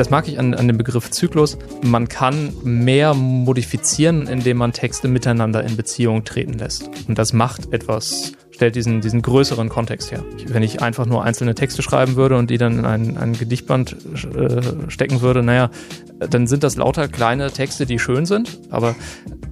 [0.00, 1.58] das mag ich an, an dem Begriff Zyklus.
[1.82, 6.88] Man kann mehr modifizieren, indem man Texte miteinander in Beziehung treten lässt.
[7.06, 10.24] Und das macht etwas stellt diesen, diesen größeren Kontext her.
[10.46, 13.94] Wenn ich einfach nur einzelne Texte schreiben würde und die dann in ein, ein Gedichtband
[14.34, 15.70] äh, stecken würde, naja,
[16.18, 18.96] dann sind das lauter kleine Texte, die schön sind, aber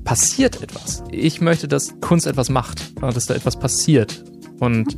[0.05, 1.02] passiert etwas.
[1.10, 4.24] Ich möchte, dass Kunst etwas macht, dass da etwas passiert.
[4.60, 4.96] Und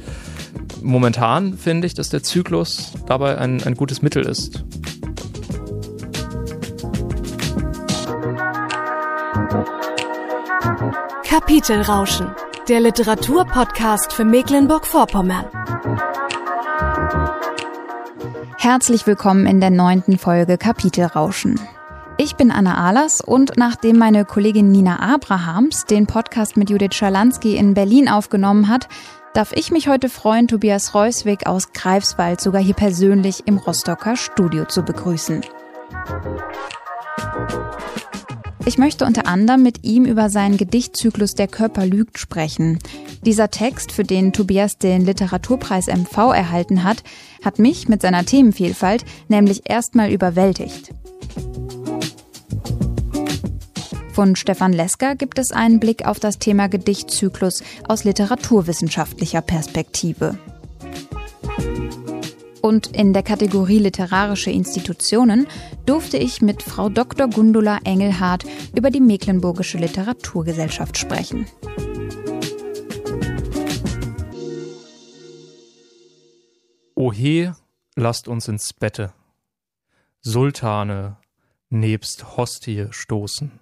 [0.80, 4.64] momentan finde ich, dass der Zyklus dabei ein, ein gutes Mittel ist.
[11.30, 12.34] Kapitelrauschen
[12.68, 15.44] der Literaturpodcast für Mecklenburg-Vorpommern.
[18.58, 21.60] Herzlich willkommen in der neunten Folge Kapitelrauschen.
[22.16, 27.54] Ich bin Anna Ahlers und nachdem meine Kollegin Nina Abrahams den Podcast mit Judith Schalansky
[27.54, 28.88] in Berlin aufgenommen hat,
[29.32, 34.64] darf ich mich heute freuen, Tobias Reuswig aus Greifswald sogar hier persönlich im Rostocker Studio
[34.64, 35.42] zu begrüßen.
[38.66, 42.78] Ich möchte unter anderem mit ihm über seinen Gedichtzyklus Der Körper lügt sprechen.
[43.24, 47.02] Dieser Text, für den Tobias den Literaturpreis MV erhalten hat,
[47.44, 50.92] hat mich mit seiner Themenvielfalt nämlich erstmal überwältigt.
[54.12, 60.38] Von Stefan Lesker gibt es einen Blick auf das Thema Gedichtzyklus aus literaturwissenschaftlicher Perspektive.
[62.62, 65.46] Und in der Kategorie literarische Institutionen
[65.86, 67.28] durfte ich mit Frau Dr.
[67.28, 68.44] Gundula Engelhardt
[68.74, 71.46] über die Mecklenburgische Literaturgesellschaft sprechen.
[76.94, 77.56] Ohe,
[77.96, 79.14] lasst uns ins Bette.
[80.20, 81.16] Sultane
[81.70, 83.58] nebst Hostie stoßen.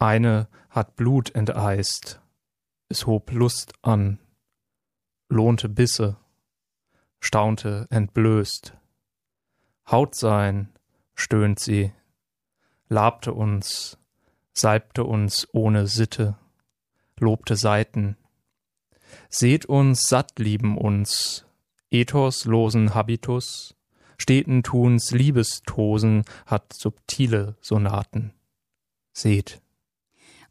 [0.00, 2.20] Eine hat Blut enteist,
[2.88, 4.18] es hob Lust an,
[5.28, 6.16] lohnte Bisse
[7.20, 8.76] staunte entblößt.
[9.90, 10.68] Haut sein,
[11.14, 11.92] stöhnt sie,
[12.88, 13.98] labte uns,
[14.52, 16.36] salbte uns ohne Sitte,
[17.18, 18.16] lobte Seiten.
[19.28, 21.46] Seht uns satt lieben uns,
[21.90, 23.74] ethoslosen Habitus,
[24.18, 28.32] steten Tuns Liebestosen hat subtile Sonaten.
[29.12, 29.60] Seht.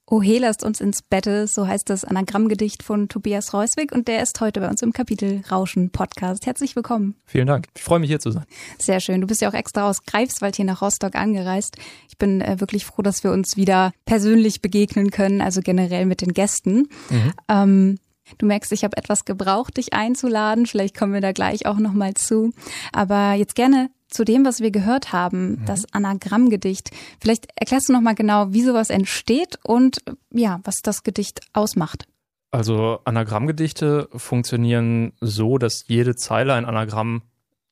[0.07, 4.39] O lasst uns ins Bette, so heißt das Anagrammgedicht von Tobias Reuswig und der ist
[4.39, 6.45] heute bei uns im Kapitel Rauschen Podcast.
[6.45, 7.15] Herzlich willkommen.
[7.25, 7.69] Vielen Dank.
[7.75, 8.45] Ich freue mich hier zu sein.
[8.77, 9.19] Sehr schön.
[9.21, 11.77] Du bist ja auch extra aus Greifswald hier nach Rostock angereist.
[12.07, 16.21] Ich bin äh, wirklich froh, dass wir uns wieder persönlich begegnen können, also generell mit
[16.21, 16.87] den Gästen.
[17.09, 17.33] Mhm.
[17.49, 17.97] Ähm,
[18.39, 20.65] Du merkst, ich habe etwas gebraucht, dich einzuladen.
[20.65, 22.53] Vielleicht kommen wir da gleich auch nochmal zu.
[22.91, 25.65] Aber jetzt gerne zu dem, was wir gehört haben, mhm.
[25.65, 26.91] das Anagrammgedicht.
[27.21, 29.99] Vielleicht erklärst du noch mal genau, wie sowas entsteht und
[30.31, 32.07] ja, was das Gedicht ausmacht.
[32.51, 37.21] Also Anagrammgedichte funktionieren so, dass jede Zeile ein Anagramm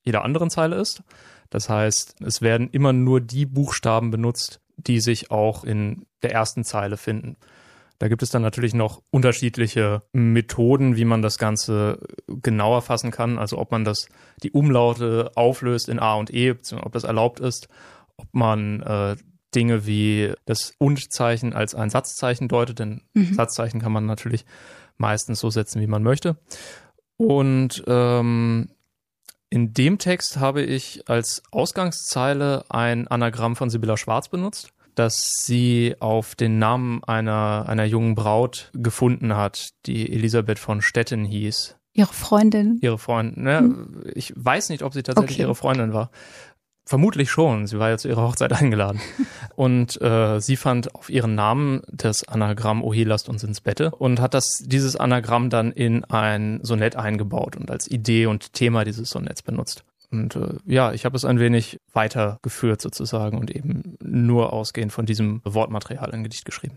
[0.04, 1.02] jeder anderen Zeile ist.
[1.50, 6.64] Das heißt, es werden immer nur die Buchstaben benutzt, die sich auch in der ersten
[6.64, 7.38] Zeile finden.
[8.04, 13.40] Da gibt es dann natürlich noch unterschiedliche Methoden, wie man das Ganze genauer fassen kann.
[13.40, 14.10] Also ob man das,
[14.44, 17.70] die Umlaute auflöst in A und E, ob das erlaubt ist,
[18.18, 19.16] ob man äh,
[19.56, 23.36] Dinge wie das Und-Zeichen als ein Satzzeichen deutet, denn mhm.
[23.36, 24.44] Satzzeichen kann man natürlich
[24.98, 26.36] meistens so setzen, wie man möchte.
[27.16, 28.68] Und ähm,
[29.50, 35.96] in dem Text habe ich als Ausgangszeile ein Anagramm von Sibylla Schwarz benutzt dass sie
[36.00, 41.76] auf den Namen einer, einer jungen Braut gefunden hat, die Elisabeth von Stetten hieß.
[41.94, 42.80] Ihre Freundin?
[42.82, 43.44] Ihre Freundin.
[43.44, 43.60] Ne?
[43.60, 44.04] Hm.
[44.14, 45.44] Ich weiß nicht, ob sie tatsächlich okay.
[45.44, 46.10] ihre Freundin war.
[46.86, 47.66] Vermutlich schon.
[47.66, 49.00] Sie war ja zu ihrer Hochzeit eingeladen.
[49.56, 54.20] und äh, sie fand auf ihren Namen das Anagramm Ohe, lasst uns ins Bette und
[54.20, 59.10] hat das, dieses Anagramm dann in ein Sonett eingebaut und als Idee und Thema dieses
[59.10, 59.84] Sonetts benutzt.
[60.14, 65.06] Und äh, ja, ich habe es ein wenig weitergeführt sozusagen und eben nur ausgehend von
[65.06, 66.76] diesem Wortmaterial ein Gedicht geschrieben.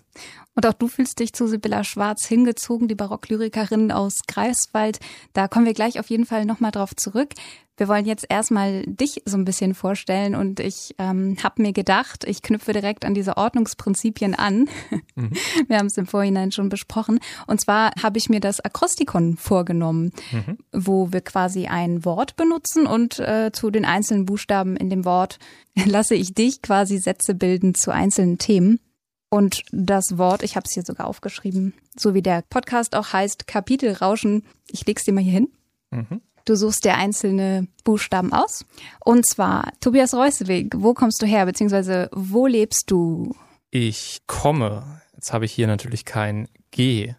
[0.54, 5.00] Und auch du fühlst dich zu Sibylla Schwarz hingezogen, die Barocklyrikerin aus Greifswald.
[5.34, 7.34] Da kommen wir gleich auf jeden Fall nochmal drauf zurück.
[7.77, 12.25] Wir wollen jetzt erstmal dich so ein bisschen vorstellen und ich ähm, habe mir gedacht,
[12.25, 14.69] ich knüpfe direkt an diese Ordnungsprinzipien an.
[15.15, 15.33] Mhm.
[15.69, 17.21] Wir haben es im Vorhinein schon besprochen.
[17.47, 20.59] Und zwar habe ich mir das Akrostikon vorgenommen, mhm.
[20.73, 25.39] wo wir quasi ein Wort benutzen und äh, zu den einzelnen Buchstaben in dem Wort
[25.84, 28.81] lasse ich dich quasi Sätze bilden zu einzelnen Themen.
[29.28, 33.47] Und das Wort, ich habe es hier sogar aufgeschrieben, so wie der Podcast auch heißt,
[33.47, 34.45] Kapitelrauschen.
[34.71, 35.49] Ich leg's dir mal hier hin.
[35.91, 36.21] Mhm.
[36.47, 38.65] Du suchst dir einzelne Buchstaben aus.
[39.04, 43.34] Und zwar, Tobias Reusewig, wo kommst du her, beziehungsweise wo lebst du?
[43.71, 47.15] Ich komme, jetzt habe ich hier natürlich kein G.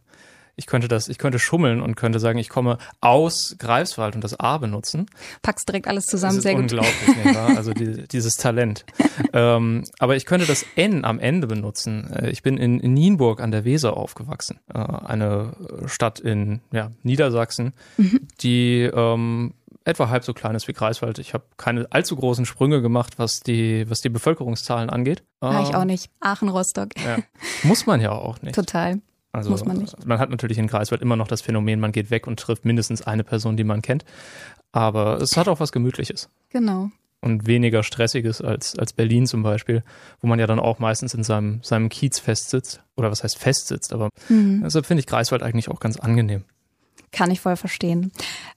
[0.60, 4.40] Ich könnte das, ich könnte schummeln und könnte sagen, ich komme aus Greifswald und das
[4.40, 5.06] A benutzen.
[5.44, 7.36] Packst direkt alles zusammen, das ist sehr unglaublich, gut.
[7.36, 7.56] Wahr?
[7.56, 8.84] Also die, dieses Talent.
[9.34, 12.12] ähm, aber ich könnte das N am Ende benutzen.
[12.12, 15.54] Äh, ich bin in, Nienburg an der Weser aufgewachsen, äh, eine
[15.86, 18.28] Stadt in ja, Niedersachsen, mhm.
[18.42, 19.54] die ähm,
[19.88, 21.20] etwa halb so klein ist wie Greifswald.
[21.20, 25.24] Ich habe keine allzu großen Sprünge gemacht, was die, was die Bevölkerungszahlen angeht.
[25.42, 26.10] Ja, ich auch nicht.
[26.20, 26.90] Aachen, Rostock.
[26.98, 27.20] Ja.
[27.64, 28.56] Muss man ja auch nicht.
[28.56, 29.00] Total.
[29.38, 30.04] Also Muss man nicht.
[30.04, 33.04] Man hat natürlich in Greifswald immer noch das Phänomen, man geht weg und trifft mindestens
[33.04, 34.04] eine Person, die man kennt.
[34.72, 36.28] Aber es hat auch was Gemütliches.
[36.50, 36.90] Genau.
[37.22, 39.84] Und weniger Stressiges als, als Berlin zum Beispiel,
[40.22, 42.82] wo man ja dann auch meistens in seinem, seinem Kiez festsitzt.
[42.96, 44.62] Oder was heißt festsitzt, aber mhm.
[44.64, 46.44] deshalb finde ich Greifswald eigentlich auch ganz angenehm.
[47.12, 48.12] Kann ich voll verstehen.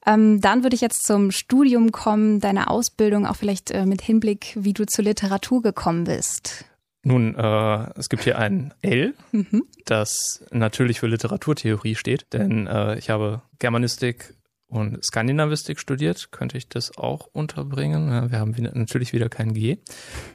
[0.07, 4.57] Ähm, dann würde ich jetzt zum Studium kommen, deine Ausbildung, auch vielleicht äh, mit Hinblick,
[4.59, 6.65] wie du zur Literatur gekommen bist.
[7.03, 9.63] Nun, äh, es gibt hier ein L, mhm.
[9.85, 14.35] das natürlich für Literaturtheorie steht, denn äh, ich habe Germanistik
[14.67, 16.31] und Skandinavistik studiert.
[16.31, 18.09] Könnte ich das auch unterbringen?
[18.09, 19.77] Ja, wir haben natürlich wieder kein G.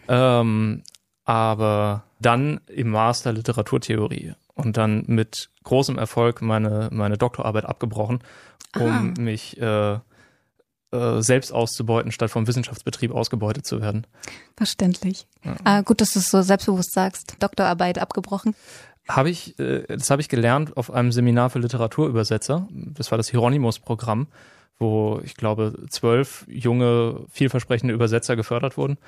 [0.09, 0.83] Ähm,
[1.25, 8.21] aber dann im Master Literaturtheorie und dann mit großem Erfolg meine, meine Doktorarbeit abgebrochen,
[8.79, 9.21] um ah.
[9.21, 9.99] mich äh,
[10.97, 14.07] äh, selbst auszubeuten, statt vom Wissenschaftsbetrieb ausgebeutet zu werden.
[14.57, 15.27] Verständlich.
[15.45, 15.57] Ja.
[15.65, 17.37] Ah, gut, dass du es so selbstbewusst sagst.
[17.41, 18.55] Doktorarbeit abgebrochen.
[19.09, 22.69] Habe ich, äh, das habe ich gelernt auf einem Seminar für Literaturübersetzer.
[22.71, 24.27] Das war das Hieronymus-Programm,
[24.79, 28.99] wo ich glaube zwölf junge, vielversprechende Übersetzer gefördert wurden.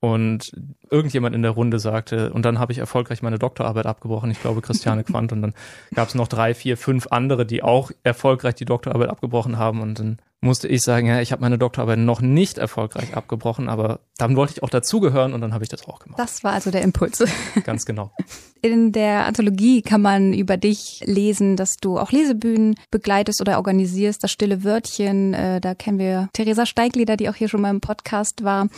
[0.00, 0.52] Und
[0.90, 4.60] irgendjemand in der Runde sagte, und dann habe ich erfolgreich meine Doktorarbeit abgebrochen, ich glaube
[4.60, 5.54] Christiane Quandt, und dann
[5.94, 9.80] gab es noch drei, vier, fünf andere, die auch erfolgreich die Doktorarbeit abgebrochen haben.
[9.80, 14.00] Und dann musste ich sagen, ja, ich habe meine Doktorarbeit noch nicht erfolgreich abgebrochen, aber
[14.18, 16.18] dann wollte ich auch dazugehören und dann habe ich das auch gemacht.
[16.18, 17.24] Das war also der Impuls.
[17.64, 18.12] Ganz genau.
[18.60, 24.22] In der Anthologie kann man über dich lesen, dass du auch Lesebühnen begleitest oder organisierst.
[24.22, 27.80] Das stille Wörtchen, äh, da kennen wir Theresa Steiglieder, die auch hier schon mal im
[27.80, 28.68] Podcast war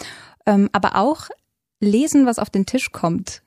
[0.46, 1.28] ähm, aber auch
[1.81, 3.43] lesen, was auf den Tisch kommt.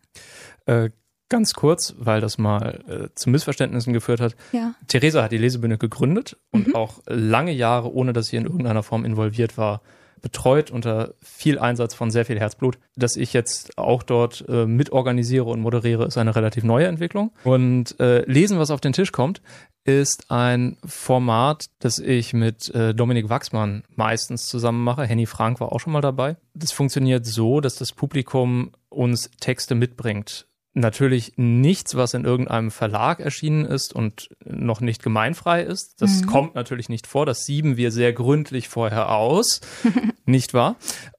[0.66, 0.90] Äh,
[1.30, 4.36] ganz kurz, weil das mal äh, zu Missverständnissen geführt hat.
[4.52, 4.74] Ja.
[4.88, 6.76] Theresa hat die Lesebühne gegründet und mhm.
[6.76, 9.82] auch lange Jahre, ohne dass sie in irgendeiner Form involviert war,
[10.22, 12.80] betreut unter viel Einsatz von sehr viel Herzblut.
[12.96, 17.32] Dass ich jetzt auch dort äh, mitorganisiere und moderiere, ist eine relativ neue Entwicklung.
[17.44, 19.42] Und äh, lesen, was auf den Tisch kommt,
[19.84, 25.06] ist ein Format, das ich mit äh, Dominik Wachsmann meistens zusammen mache.
[25.06, 26.36] Henny Frank war auch schon mal dabei.
[26.54, 30.48] Das funktioniert so, dass das Publikum uns Texte mitbringt
[30.78, 36.02] natürlich nichts, was in irgendeinem Verlag erschienen ist und noch nicht gemeinfrei ist.
[36.02, 36.26] Das mhm.
[36.28, 37.26] kommt natürlich nicht vor.
[37.26, 39.62] Das sieben wir sehr gründlich vorher aus,
[40.26, 40.76] nicht wahr?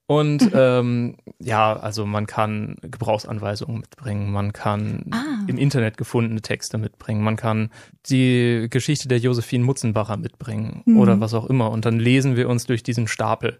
[0.07, 5.45] Und ähm, ja, also man kann Gebrauchsanweisungen mitbringen, man kann ah.
[5.47, 7.71] im Internet gefundene Texte mitbringen, man kann
[8.09, 10.99] die Geschichte der Josephine Mutzenbacher mitbringen mhm.
[10.99, 11.71] oder was auch immer.
[11.71, 13.59] Und dann lesen wir uns durch diesen Stapel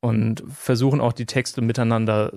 [0.00, 2.32] und versuchen auch die Texte miteinander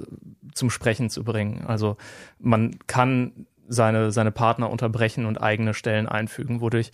[0.54, 1.66] zum Sprechen zu bringen.
[1.68, 1.98] Also
[2.40, 6.92] man kann seine, seine Partner unterbrechen und eigene Stellen einfügen, wodurch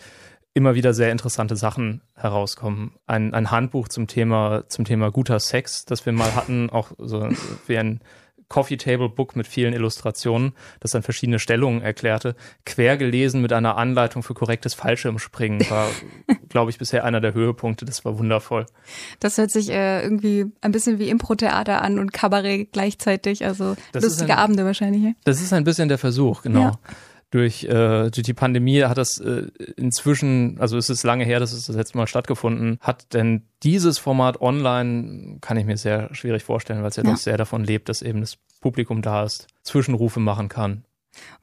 [0.53, 2.93] immer wieder sehr interessante Sachen herauskommen.
[3.07, 7.27] Ein, ein Handbuch zum Thema, zum Thema guter Sex, das wir mal hatten, auch so
[7.67, 7.99] wie ein
[8.47, 13.77] Coffee Table Book mit vielen Illustrationen, das dann verschiedene Stellungen erklärte, quer gelesen mit einer
[13.77, 15.87] Anleitung für korrektes Fallschirmspringen, war,
[16.49, 17.85] glaube ich, bisher einer der Höhepunkte.
[17.85, 18.65] Das war wundervoll.
[19.19, 24.03] Das hört sich äh, irgendwie ein bisschen wie Impro-Theater an und Kabarett gleichzeitig, also das
[24.03, 25.15] lustige ein, Abende wahrscheinlich.
[25.23, 26.61] Das ist ein bisschen der Versuch, genau.
[26.61, 26.79] Ja
[27.35, 31.65] durch, äh, die Pandemie hat das äh, inzwischen, also es ist lange her, dass es
[31.65, 36.81] das letzte Mal stattgefunden hat, denn dieses Format online kann ich mir sehr schwierig vorstellen,
[36.81, 37.11] weil es ja, ja.
[37.11, 40.85] doch sehr davon lebt, dass eben das Publikum da ist, Zwischenrufe machen kann.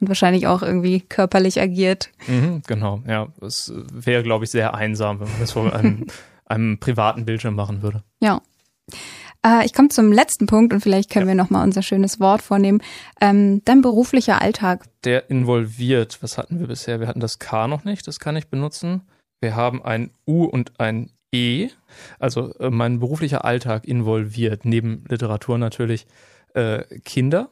[0.00, 2.08] Und wahrscheinlich auch irgendwie körperlich agiert.
[2.26, 3.28] Mhm, genau, ja.
[3.42, 6.06] Es wäre, glaube ich, sehr einsam, wenn man das vor einem,
[6.46, 8.02] einem privaten Bildschirm machen würde.
[8.20, 8.40] Ja.
[9.44, 11.34] Äh, ich komme zum letzten Punkt und vielleicht können ja.
[11.34, 12.82] wir nochmal unser schönes Wort vornehmen.
[13.20, 14.84] Ähm, dein beruflicher Alltag.
[15.04, 17.00] Der involviert, was hatten wir bisher?
[17.00, 19.02] Wir hatten das K noch nicht, das kann ich benutzen.
[19.40, 21.70] Wir haben ein U und ein E.
[22.18, 26.06] Also äh, mein beruflicher Alltag involviert, neben Literatur natürlich,
[26.54, 27.48] äh, Kinder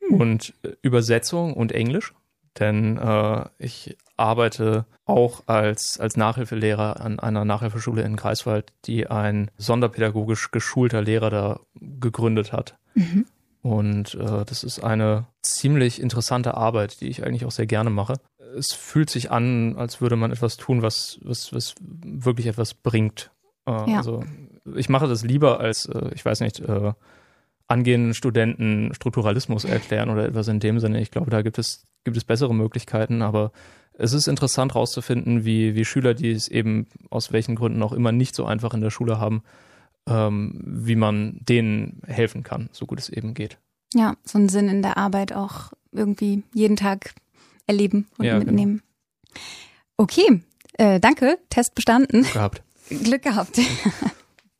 [0.00, 0.20] hm.
[0.20, 2.14] und äh, Übersetzung und Englisch.
[2.58, 9.50] Denn äh, ich arbeite auch als, als Nachhilfelehrer an einer Nachhilfeschule in Greifswald, die ein
[9.58, 12.76] sonderpädagogisch geschulter Lehrer da gegründet hat.
[12.94, 13.26] Mhm.
[13.62, 18.14] Und äh, das ist eine ziemlich interessante Arbeit, die ich eigentlich auch sehr gerne mache.
[18.56, 23.32] Es fühlt sich an, als würde man etwas tun, was, was, was wirklich etwas bringt.
[23.66, 23.98] Äh, ja.
[23.98, 24.24] Also
[24.76, 26.92] ich mache das lieber als, äh, ich weiß nicht, äh,
[27.68, 31.00] angehenden Studenten Strukturalismus erklären oder etwas in dem Sinne.
[31.00, 33.52] Ich glaube, da gibt es, gibt es bessere Möglichkeiten, aber
[33.98, 38.12] es ist interessant herauszufinden, wie, wie Schüler, die es eben aus welchen Gründen auch immer
[38.12, 39.42] nicht so einfach in der Schule haben,
[40.08, 43.58] ähm, wie man denen helfen kann, so gut es eben geht.
[43.94, 47.14] Ja, so einen Sinn in der Arbeit auch irgendwie jeden Tag
[47.66, 48.46] erleben und ja, genau.
[48.46, 48.82] mitnehmen.
[49.32, 49.44] Genau.
[49.96, 50.42] Okay,
[50.74, 52.22] äh, danke, Test bestanden.
[52.22, 52.62] Glück gehabt.
[53.02, 53.58] Glück gehabt.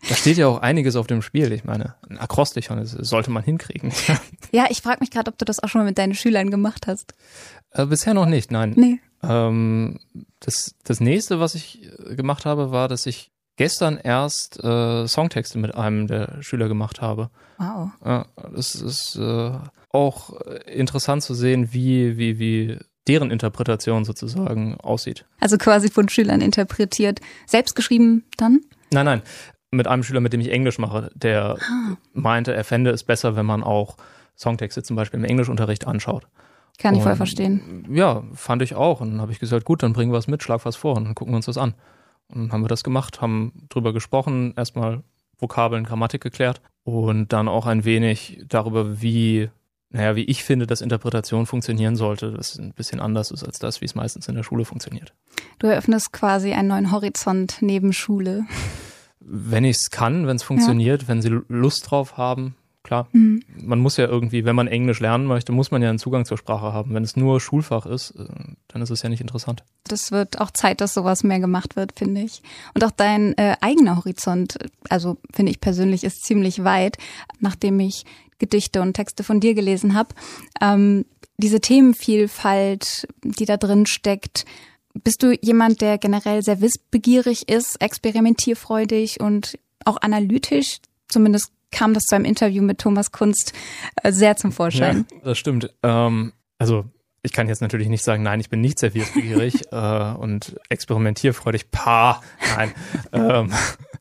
[0.09, 1.53] Da steht ja auch einiges auf dem Spiel.
[1.53, 3.93] Ich meine, ein Akrostichon sollte man hinkriegen.
[4.53, 6.87] ja, ich frage mich gerade, ob du das auch schon mal mit deinen Schülern gemacht
[6.87, 7.15] hast.
[7.73, 8.75] Äh, bisher noch nicht, nein.
[8.77, 9.01] Nee.
[9.23, 9.99] Ähm,
[10.41, 15.59] das, das nächste, was ich äh, gemacht habe, war, dass ich gestern erst äh, Songtexte
[15.59, 17.31] mit einem der Schüler gemacht habe.
[17.59, 17.91] Wow.
[18.05, 19.53] Ja, das ist äh,
[19.91, 25.25] auch interessant zu sehen, wie, wie, wie deren Interpretation sozusagen aussieht.
[25.41, 27.21] Also quasi von Schülern interpretiert.
[27.47, 28.61] Selbst geschrieben dann?
[28.91, 29.23] Nein, nein.
[29.77, 31.97] Mit einem Schüler, mit dem ich Englisch mache, der ah.
[32.13, 33.97] meinte, er fände es besser, wenn man auch
[34.37, 36.27] Songtexte zum Beispiel im Englischunterricht anschaut.
[36.79, 37.87] Kann ich und, voll verstehen.
[37.91, 39.01] Ja, fand ich auch.
[39.01, 41.05] Und dann habe ich gesagt, gut, dann bringen wir es mit, schlag was vor und
[41.05, 41.75] dann gucken wir uns das an.
[42.29, 45.03] Und dann haben wir das gemacht, haben drüber gesprochen, erstmal
[45.39, 49.49] Vokabeln, Grammatik geklärt und dann auch ein wenig darüber, wie,
[49.91, 53.81] naja, wie ich finde, dass Interpretation funktionieren sollte, das ein bisschen anders ist als das,
[53.81, 55.15] wie es meistens in der Schule funktioniert.
[55.59, 58.45] Du eröffnest quasi einen neuen Horizont neben Schule.
[59.29, 61.09] Wenn ich es kann, wenn es funktioniert, ja.
[61.09, 62.55] wenn sie Lust drauf haben,
[62.87, 63.09] klar.
[63.13, 63.43] Mhm.
[63.61, 66.39] Man muss ja irgendwie, wenn man Englisch lernen möchte, muss man ja einen Zugang zur
[66.39, 66.95] Sprache haben.
[66.95, 68.25] Wenn es nur Schulfach ist, äh,
[68.69, 69.65] dann ist es ja nicht interessant.
[69.85, 72.43] Das wird auch Zeit, dass sowas mehr gemacht wird, finde ich.
[72.75, 76.97] Und auch dein äh, eigener Horizont, also finde ich persönlich, ist ziemlich weit,
[77.41, 78.05] nachdem ich
[78.39, 80.15] Gedichte und Texte von dir gelesen habe.
[80.61, 81.05] Ähm,
[81.39, 84.47] diese Themenvielfalt, die da drin steckt,
[85.05, 90.79] bist du jemand, der generell sehr wissbegierig ist, experimentierfreudig und auch analytisch?
[91.09, 93.53] Zumindest kam das zu einem Interview mit Thomas Kunst
[94.03, 95.07] äh, sehr zum Vorschein.
[95.11, 95.75] Ja, das stimmt.
[95.83, 96.85] Ähm, also
[97.23, 101.71] ich kann jetzt natürlich nicht sagen, nein, ich bin nicht sehr wissbegierig äh, und experimentierfreudig.
[101.71, 102.23] Pa,
[102.57, 102.73] nein.
[103.13, 103.53] ähm,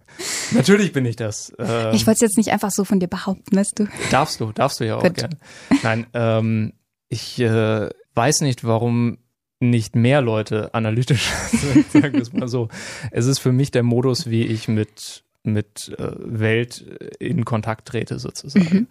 [0.52, 1.52] natürlich bin ich das.
[1.58, 3.88] Ähm, ich wollte es jetzt nicht einfach so von dir behaupten, weißt du.
[4.12, 5.16] Darfst du, darfst du ja auch Gut.
[5.16, 5.36] gern.
[5.84, 6.74] Nein, ähm,
[7.10, 9.18] ich äh, weiß nicht, warum
[9.60, 12.70] nicht mehr Leute analytisch sind, sagen wir es mal so.
[13.12, 16.84] Es ist für mich der Modus, wie ich mit mit äh, Welt
[17.20, 18.76] in Kontakt trete sozusagen.
[18.76, 18.88] Mhm.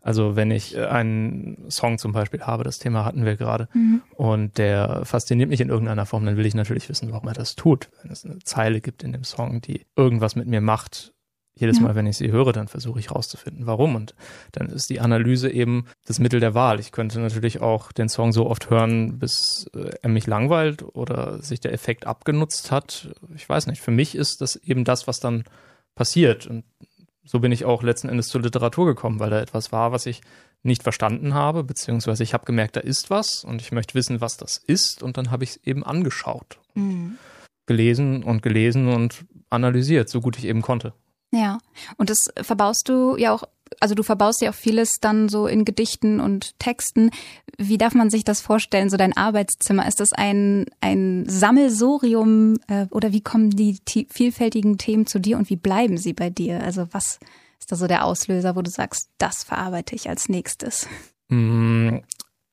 [0.00, 4.02] Also wenn ich äh, einen Song zum Beispiel habe, das Thema hatten wir gerade, mhm.
[4.14, 7.56] und der fasziniert mich in irgendeiner Form, dann will ich natürlich wissen, warum er das
[7.56, 7.90] tut.
[8.02, 11.12] Wenn es eine Zeile gibt in dem Song, die irgendwas mit mir macht,
[11.58, 11.80] jedes.
[11.80, 13.94] Mal, wenn ich sie höre, dann versuche ich rauszufinden, warum.
[13.94, 14.14] Und
[14.52, 16.80] dann ist die Analyse eben das Mittel der Wahl.
[16.80, 21.42] Ich könnte natürlich auch den Song so oft hören, bis äh, er mich langweilt oder
[21.42, 23.08] sich der Effekt abgenutzt hat.
[23.34, 23.80] Ich weiß nicht.
[23.80, 25.44] Für mich ist das eben das, was dann
[25.94, 26.46] passiert.
[26.46, 26.64] Und
[27.24, 30.20] so bin ich auch letzten Endes zur Literatur gekommen, weil da etwas war, was ich
[30.62, 34.36] nicht verstanden habe, beziehungsweise ich habe gemerkt, da ist was und ich möchte wissen, was
[34.36, 35.02] das ist.
[35.02, 37.16] Und dann habe ich es eben angeschaut, mhm.
[37.66, 40.92] gelesen und gelesen und analysiert, so gut ich eben konnte.
[41.32, 41.58] Ja,
[41.96, 43.44] und das verbaust du ja auch
[43.80, 47.10] also du verbaust ja auch vieles dann so in Gedichten und Texten.
[47.58, 49.86] Wie darf man sich das vorstellen, so dein Arbeitszimmer?
[49.86, 53.78] Ist das ein, ein Sammelsorium äh, oder wie kommen die
[54.10, 56.62] vielfältigen Themen zu dir und wie bleiben sie bei dir?
[56.62, 57.18] Also was
[57.58, 60.86] ist da so der Auslöser, wo du sagst, das verarbeite ich als nächstes?
[61.28, 61.98] Mm,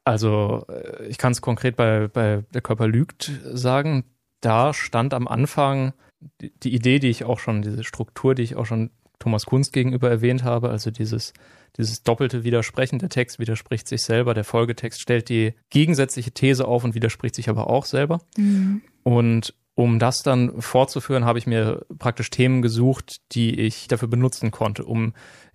[0.04, 4.06] also äh, ich kann es konkret bei, bei Der Körper lügt sagen.
[4.42, 5.94] Da stand am Anfang
[6.42, 9.72] die, die Idee, die ich auch schon, diese Struktur, die ich auch schon Thomas Kunst
[9.72, 11.34] gegenüber erwähnt habe, also dieses,
[11.78, 13.00] dieses doppelte Widersprechen.
[13.00, 17.50] Der Text widerspricht sich selber, der Folgetext stellt die gegensätzliche These auf und widerspricht sich
[17.50, 18.20] aber auch selber.
[18.38, 18.82] Mhm.
[19.04, 24.52] Und um das dann fortzuführen, habe ich mir praktisch Themen gesucht, die ich dafür benutzen
[24.52, 25.14] konnte, um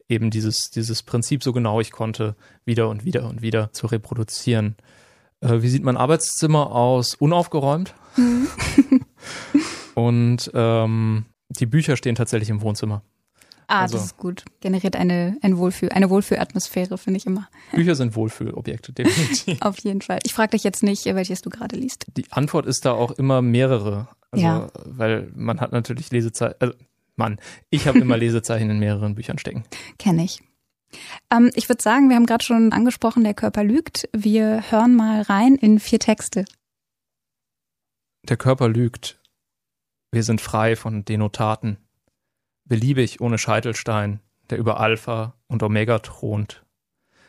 [0.08, 4.76] eben dieses, dieses Prinzip so genau ich konnte, wieder und wieder und wieder zu reproduzieren.
[5.40, 7.14] Äh, wie sieht mein Arbeitszimmer aus?
[7.14, 7.94] Unaufgeräumt.
[9.98, 13.02] Und ähm, die Bücher stehen tatsächlich im Wohnzimmer.
[13.66, 14.44] Ah, also, das ist gut.
[14.60, 17.48] Generiert eine, ein Wohlfühl, eine Wohlfühlatmosphäre, finde ich immer.
[17.72, 19.60] Bücher sind Wohlfühlobjekte, definitiv.
[19.60, 20.20] Auf jeden Fall.
[20.22, 22.06] Ich frage dich jetzt nicht, welches du gerade liest.
[22.16, 24.06] Die Antwort ist da auch immer mehrere.
[24.30, 24.70] Also, ja.
[24.84, 26.74] weil man hat natürlich Lesezeichen, also
[27.16, 29.64] Mann, ich habe immer Lesezeichen in mehreren Büchern stecken.
[29.98, 30.40] Kenne ich.
[31.32, 34.08] Ähm, ich würde sagen, wir haben gerade schon angesprochen, der Körper lügt.
[34.16, 36.44] Wir hören mal rein in vier Texte.
[38.22, 39.18] Der Körper lügt.
[40.10, 41.78] Wir sind frei von Denotaten
[42.68, 46.64] beliebig ohne Scheitelstein, der über Alpha und Omega thront.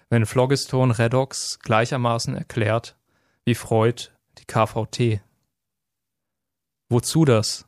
[0.10, 2.98] Wenn Phlogiston Redox gleichermaßen erklärt
[3.46, 5.22] wie Freud die KVT.
[6.90, 7.68] Wozu das?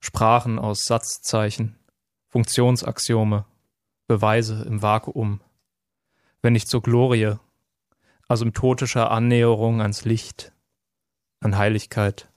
[0.00, 1.78] Sprachen aus Satzzeichen,
[2.28, 3.44] Funktionsaxiome,
[4.08, 5.40] Beweise im Vakuum.
[6.40, 7.36] Wenn nicht zur Glorie,
[8.26, 10.52] asymptotischer Annäherung ans Licht,
[11.40, 12.31] an Heiligkeit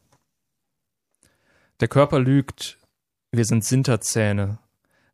[1.81, 2.79] Der Körper lügt,
[3.31, 4.59] wir sind Sinterzähne,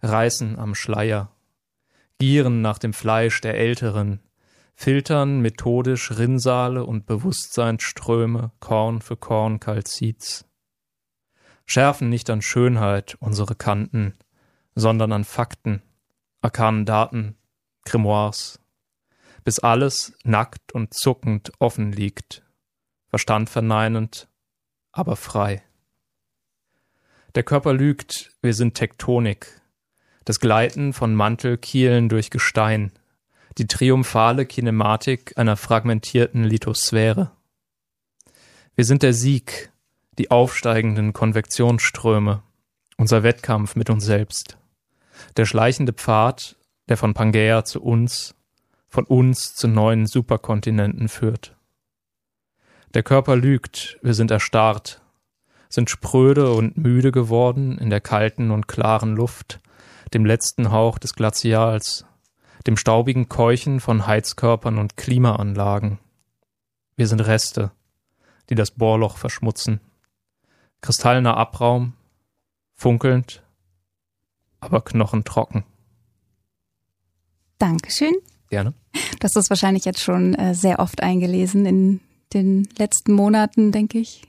[0.04, 1.32] reißen am Schleier,
[2.20, 4.20] gieren nach dem Fleisch der Älteren,
[4.76, 10.46] filtern methodisch Rinnsale und Bewusstseinsströme Korn für Korn Kalziz.
[11.66, 14.14] Schärfen nicht an Schönheit unsere Kanten,
[14.76, 15.82] sondern an Fakten,
[16.42, 17.38] arkanen Daten,
[17.86, 18.60] Grimoires,
[19.44, 22.44] bis alles nackt und zuckend offen liegt,
[23.08, 24.30] Verstand verneinend,
[24.92, 25.64] aber frei.
[27.36, 29.62] Der Körper lügt, wir sind Tektonik,
[30.26, 32.92] das Gleiten von Mantelkielen durch Gestein,
[33.58, 37.32] die triumphale Kinematik einer fragmentierten Lithosphäre.
[38.76, 39.72] Wir sind der Sieg,
[40.18, 42.44] die aufsteigenden Konvektionsströme,
[42.98, 44.58] unser Wettkampf mit uns selbst,
[45.38, 46.58] der schleichende Pfad,
[46.90, 48.36] der von Pangea zu uns,
[48.90, 51.56] von uns zu neuen Superkontinenten führt.
[52.94, 55.01] Der Körper lügt, wir sind erstarrt,
[55.72, 59.60] sind spröde und müde geworden in der kalten und klaren Luft,
[60.14, 62.06] dem letzten Hauch des Glazials,
[62.68, 65.98] dem staubigen Keuchen von Heizkörpern und Klimaanlagen.
[66.98, 67.72] Wir sind Reste,
[68.50, 69.80] die das Bohrloch verschmutzen.
[70.82, 71.94] Kristallener Abraum,
[72.76, 73.42] funkelnd,
[74.60, 75.64] aber knochentrocken.
[77.58, 78.14] Dankeschön.
[78.50, 78.74] Gerne.
[78.92, 82.02] Du hast das wahrscheinlich jetzt schon äh, sehr oft eingelesen in
[82.34, 84.24] den letzten Monaten, denke ich.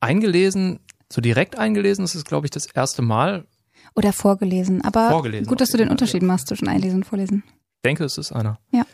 [0.00, 0.80] Eingelesen,
[1.12, 3.46] so direkt eingelesen, das ist, glaube ich, das erste Mal.
[3.94, 4.82] Oder vorgelesen.
[4.82, 7.42] Aber Vorgelesen gut, dass du den Unterschied machst zwischen Einlesen und Vorlesen.
[7.46, 8.58] Ich denke, es ist einer.
[8.70, 8.84] Ja.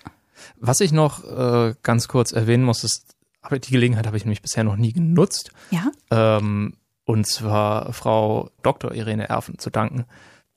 [0.58, 4.42] Was ich noch äh, ganz kurz erwähnen muss, ist, aber die Gelegenheit habe ich nämlich
[4.42, 5.50] bisher noch nie genutzt.
[5.70, 5.90] Ja?
[6.10, 8.92] Ähm, und zwar Frau Dr.
[8.92, 10.04] Irene Erfen zu danken,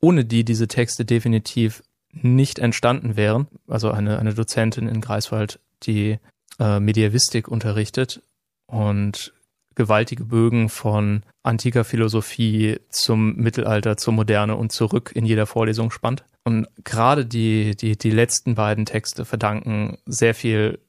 [0.01, 3.47] ohne die diese Texte definitiv nicht entstanden wären.
[3.67, 6.17] Also eine, eine Dozentin in Greifswald, die
[6.59, 8.21] äh, Medievistik unterrichtet
[8.65, 9.33] und
[9.79, 16.25] gewaltige Bögen von antiker Philosophie zum Mittelalter, zur Moderne und zurück in jeder Vorlesung spannt.
[16.43, 20.79] Und gerade die, die, die letzten beiden Texte verdanken sehr viel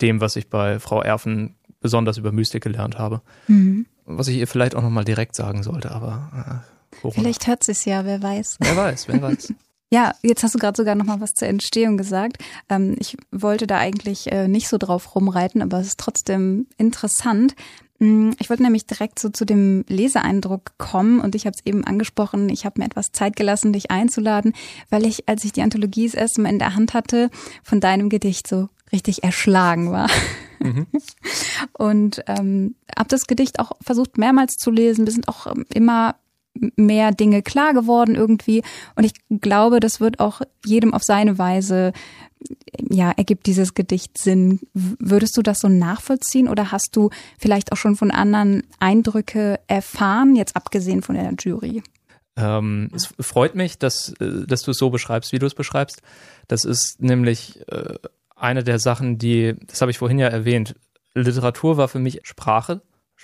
[0.00, 3.22] dem, was ich bei Frau Erfen besonders über Mystik gelernt habe.
[3.48, 3.86] Mhm.
[4.04, 6.62] Was ich ihr vielleicht auch nochmal direkt sagen sollte, aber
[7.02, 7.10] äh.
[7.10, 8.58] Vielleicht hört sie es ja, wer weiß.
[8.60, 9.52] Wer weiß, wer weiß.
[9.92, 12.38] Ja, jetzt hast du gerade sogar noch mal was zur Entstehung gesagt.
[12.70, 17.54] Ähm, ich wollte da eigentlich äh, nicht so drauf rumreiten, aber es ist trotzdem interessant.
[18.02, 21.84] Mm, Ich wollte nämlich direkt so zu dem Leseeindruck kommen und ich habe es eben
[21.84, 24.54] angesprochen, ich habe mir etwas Zeit gelassen, dich einzuladen,
[24.90, 27.30] weil ich, als ich die Anthologie das erste Mal in der Hand hatte,
[27.62, 30.10] von deinem Gedicht so richtig erschlagen war.
[30.58, 30.88] Mhm.
[31.72, 35.06] Und ähm, habe das Gedicht auch versucht mehrmals zu lesen.
[35.06, 36.16] Wir sind auch ähm, immer
[36.76, 38.62] mehr Dinge klar geworden irgendwie.
[38.96, 41.92] Und ich glaube, das wird auch jedem auf seine Weise,
[42.78, 44.60] ja, ergibt dieses Gedicht Sinn.
[44.72, 50.36] Würdest du das so nachvollziehen oder hast du vielleicht auch schon von anderen Eindrücke erfahren,
[50.36, 51.82] jetzt abgesehen von der Jury?
[52.36, 56.02] Ähm, es freut mich, dass, äh, dass du es so beschreibst, wie du es beschreibst.
[56.48, 57.94] Das ist nämlich äh,
[58.34, 60.74] eine der Sachen, die, das habe ich vorhin ja erwähnt,
[61.14, 62.80] Literatur war für mich Sprache.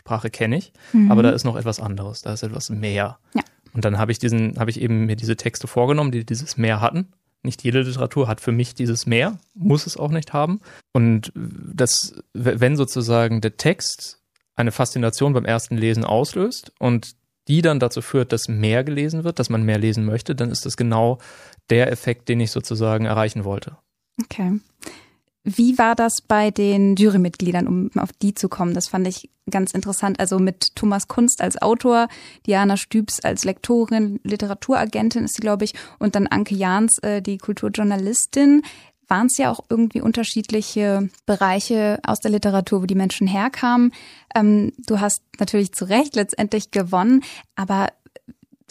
[0.08, 0.72] Sprache kenne ich,
[1.10, 3.18] aber da ist noch etwas anderes, da ist etwas mehr.
[3.34, 3.42] Ja.
[3.74, 6.80] Und dann habe ich diesen, habe ich eben mir diese Texte vorgenommen, die dieses Mehr
[6.80, 7.08] hatten.
[7.42, 10.60] Nicht jede Literatur hat für mich dieses Mehr, muss es auch nicht haben.
[10.94, 14.22] Und das, wenn sozusagen der Text
[14.56, 17.14] eine Faszination beim ersten Lesen auslöst und
[17.46, 20.64] die dann dazu führt, dass mehr gelesen wird, dass man mehr lesen möchte, dann ist
[20.66, 21.18] das genau
[21.70, 23.76] der Effekt, den ich sozusagen erreichen wollte.
[24.22, 24.60] Okay.
[25.56, 28.74] Wie war das bei den Jurymitgliedern, um auf die zu kommen?
[28.74, 30.20] Das fand ich ganz interessant.
[30.20, 32.08] Also mit Thomas Kunst als Autor,
[32.46, 37.38] Diana Stübs als Lektorin, Literaturagentin ist sie, glaube ich, und dann Anke Jahns, äh, die
[37.38, 38.62] Kulturjournalistin.
[39.10, 43.92] Waren es ja auch irgendwie unterschiedliche Bereiche aus der Literatur, wo die Menschen herkamen.
[44.34, 47.22] Ähm, du hast natürlich zu Recht letztendlich gewonnen,
[47.56, 47.88] aber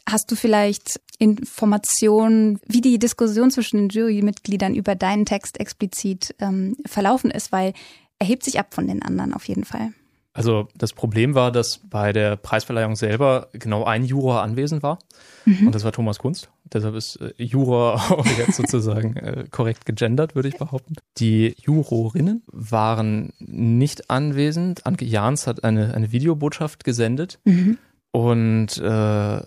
[0.09, 6.75] Hast du vielleicht Informationen, wie die Diskussion zwischen den Jurymitgliedern über deinen Text explizit ähm,
[6.85, 7.51] verlaufen ist?
[7.51, 7.73] Weil
[8.19, 9.91] er hebt sich ab von den anderen auf jeden Fall.
[10.33, 14.99] Also das Problem war, dass bei der Preisverleihung selber genau ein Juror anwesend war.
[15.47, 16.49] Und das war Thomas Kunst.
[16.71, 20.95] Deshalb ist äh, Juror auch jetzt sozusagen äh, korrekt gegendert, würde ich behaupten.
[21.17, 24.85] Die Jurorinnen waren nicht anwesend.
[24.85, 27.39] Anke Jahns hat eine, eine Videobotschaft gesendet
[28.17, 29.41] und äh,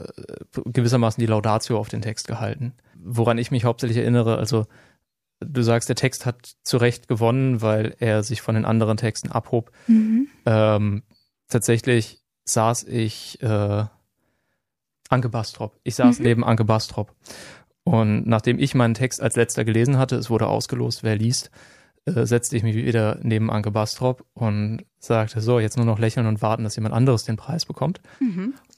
[0.65, 2.73] gewissermaßen die Laudatio auf den Text gehalten.
[2.95, 4.65] Woran ich mich hauptsächlich erinnere, also
[5.41, 9.33] du sagst, der Text hat zu Recht gewonnen, weil er sich von den anderen Texten
[9.33, 9.73] abhob.
[10.47, 11.03] Ähm,
[11.49, 13.87] tatsächlich saß ich äh,
[15.09, 15.77] Anke Bastrop.
[15.83, 17.13] Ich saß neben Anke Bastrop.
[17.83, 21.51] Und nachdem ich meinen Text als letzter gelesen hatte, es wurde ausgelost, wer liest,
[22.07, 26.27] äh, setzte ich mich wieder neben Anke Bastrop und sagte, so, jetzt nur noch lächeln
[26.27, 28.01] und warten, dass jemand anderes den Preis bekommt.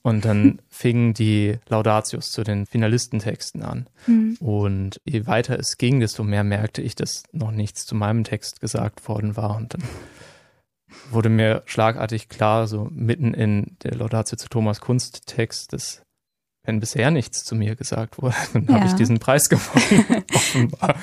[0.02, 3.88] Und dann fingen die Laudatius zu den Finalistentexten an.
[4.06, 4.37] Mhm.
[4.40, 8.61] Und je weiter es ging, desto mehr merkte ich, dass noch nichts zu meinem Text
[8.61, 9.56] gesagt worden war.
[9.56, 9.82] Und dann
[11.11, 16.02] wurde mir schlagartig klar, so mitten in der Laudatio zu Thomas Kunsttext, dass
[16.64, 18.74] wenn bisher nichts zu mir gesagt wurde, dann ja.
[18.74, 20.96] habe ich diesen Preis gewonnen, offenbar.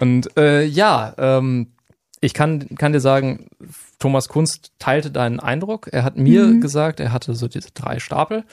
[0.00, 1.72] Und äh, ja, ähm,
[2.20, 3.48] ich kann, kann dir sagen,
[3.98, 5.88] Thomas Kunst teilte deinen Eindruck.
[5.92, 6.60] Er hat mir mhm.
[6.60, 8.44] gesagt, er hatte so diese drei Stapel.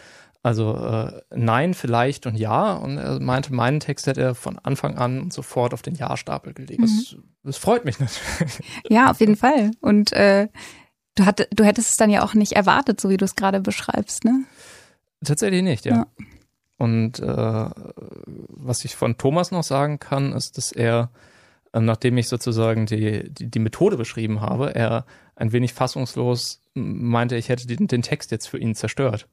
[0.43, 2.73] Also äh, nein, vielleicht und ja.
[2.73, 6.79] Und er meinte, meinen Text hätte er von Anfang an sofort auf den Ja-Stapel gelegt.
[6.79, 6.85] Mhm.
[6.85, 8.59] Das, das, freut mich natürlich.
[8.89, 9.71] Ja, auf jeden Fall.
[9.81, 10.47] Und äh,
[11.15, 13.59] du, hatte, du hättest es dann ja auch nicht erwartet, so wie du es gerade
[13.59, 14.45] beschreibst, ne?
[15.25, 15.95] Tatsächlich nicht, ja.
[15.95, 16.07] ja.
[16.77, 17.69] Und äh,
[18.47, 21.09] was ich von Thomas noch sagen kann, ist, dass er
[21.73, 27.49] nachdem ich sozusagen die, die, die, Methode beschrieben habe, er ein wenig fassungslos meinte, ich
[27.49, 29.27] hätte den, den Text jetzt für ihn zerstört.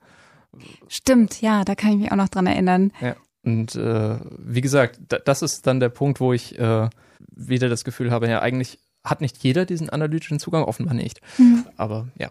[0.88, 2.92] Stimmt, ja, da kann ich mich auch noch dran erinnern.
[3.00, 3.16] Ja.
[3.44, 6.88] Und äh, wie gesagt, das ist dann der Punkt, wo ich äh,
[7.30, 11.20] wieder das Gefühl habe, ja, eigentlich hat nicht jeder diesen analytischen Zugang, offenbar nicht.
[11.38, 11.66] Mhm.
[11.76, 12.30] Aber ja.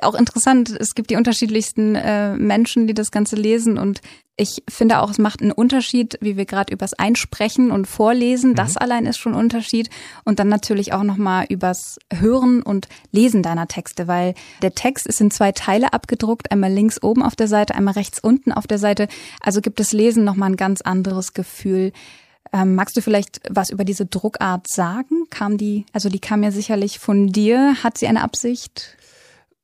[0.00, 4.00] Auch interessant, es gibt die unterschiedlichsten äh, Menschen, die das Ganze lesen und
[4.36, 8.50] ich finde auch, es macht einen Unterschied, wie wir gerade übers Einsprechen und Vorlesen.
[8.50, 8.54] Mhm.
[8.54, 9.90] Das allein ist schon ein Unterschied.
[10.24, 15.20] Und dann natürlich auch nochmal übers Hören und Lesen deiner Texte, weil der Text ist
[15.20, 16.50] in zwei Teile abgedruckt.
[16.50, 19.06] Einmal links oben auf der Seite, einmal rechts unten auf der Seite.
[19.40, 21.92] Also gibt das Lesen nochmal ein ganz anderes Gefühl.
[22.52, 25.24] Ähm, magst du vielleicht was über diese Druckart sagen?
[25.30, 27.76] Kam die, also die kam ja sicherlich von dir.
[27.82, 28.96] Hat sie eine Absicht?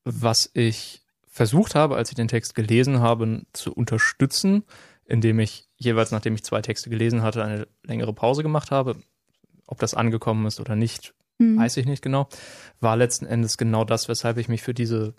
[0.04, 4.64] Was ich versucht habe, als ich den Text gelesen habe, zu unterstützen,
[5.04, 8.96] indem ich jeweils, nachdem ich zwei Texte gelesen hatte, eine längere Pause gemacht habe.
[9.66, 11.58] Ob das angekommen ist oder nicht, mhm.
[11.58, 12.28] weiß ich nicht genau.
[12.80, 15.14] War letzten Endes genau das, weshalb ich mich für diese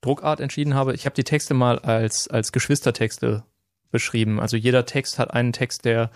[0.00, 0.92] Druckart entschieden habe.
[0.94, 3.44] Ich habe die Texte mal als, als Geschwistertexte
[3.90, 4.40] beschrieben.
[4.40, 6.10] Also jeder Text hat einen Text, der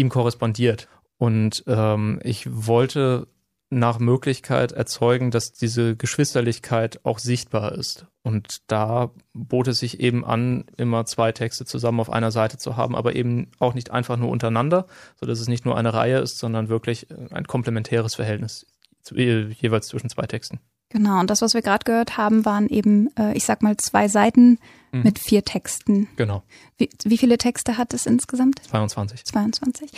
[0.00, 0.88] ihm korrespondiert.
[1.18, 3.28] Und ähm, ich wollte
[3.70, 8.06] nach Möglichkeit erzeugen, dass diese Geschwisterlichkeit auch sichtbar ist.
[8.22, 12.76] Und da bot es sich eben an, immer zwei Texte zusammen auf einer Seite zu
[12.76, 14.86] haben, aber eben auch nicht einfach nur untereinander,
[15.20, 18.66] so dass es nicht nur eine Reihe ist, sondern wirklich ein komplementäres Verhältnis
[19.12, 20.60] jeweils zwischen zwei Texten.
[20.90, 24.08] Genau, und das, was wir gerade gehört haben, waren eben, äh, ich sag mal, zwei
[24.08, 24.58] Seiten
[24.92, 25.02] mhm.
[25.02, 26.08] mit vier Texten.
[26.16, 26.42] Genau.
[26.78, 28.60] Wie, wie viele Texte hat es insgesamt?
[28.68, 29.24] 22.
[29.24, 29.92] 22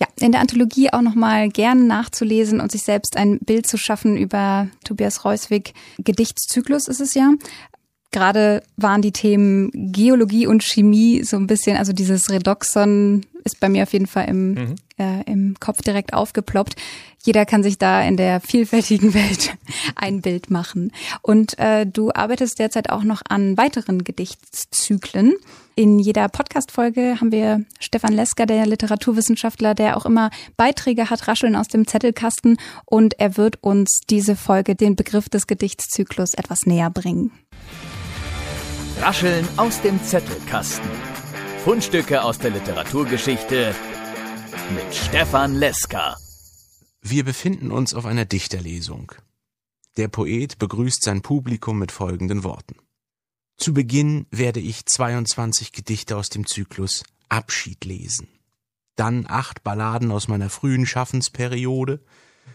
[0.00, 4.16] ja, in der Anthologie auch nochmal gern nachzulesen und sich selbst ein Bild zu schaffen
[4.16, 5.74] über Tobias Reuswig.
[5.98, 7.32] Gedichtszyklus ist es ja.
[8.10, 13.68] Gerade waren die Themen Geologie und Chemie so ein bisschen, also dieses Redoxon ist bei
[13.68, 14.74] mir auf jeden Fall im, mhm.
[14.98, 16.76] Äh, im Kopf direkt aufgeploppt.
[17.24, 19.54] Jeder kann sich da in der vielfältigen Welt
[19.96, 20.92] ein Bild machen.
[21.22, 25.34] Und äh, du arbeitest derzeit auch noch an weiteren Gedichtszyklen.
[25.74, 31.54] In jeder Podcast-Folge haben wir Stefan Lesker, der Literaturwissenschaftler, der auch immer Beiträge hat, Rascheln
[31.54, 32.56] aus dem Zettelkasten.
[32.84, 37.30] Und er wird uns diese Folge den Begriff des Gedichtszyklus etwas näher bringen.
[39.00, 40.90] Rascheln aus dem Zettelkasten.
[41.64, 43.74] Fundstücke aus der Literaturgeschichte
[44.74, 46.16] mit Stefan Lesker.
[47.00, 49.12] Wir befinden uns auf einer Dichterlesung.
[49.96, 52.76] Der Poet begrüßt sein Publikum mit folgenden Worten.
[53.56, 58.28] Zu Beginn werde ich 22 Gedichte aus dem Zyklus Abschied lesen.
[58.96, 62.00] Dann acht Balladen aus meiner frühen Schaffensperiode,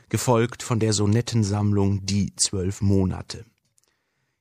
[0.10, 3.46] gefolgt von der Sonettensammlung Die zwölf Monate.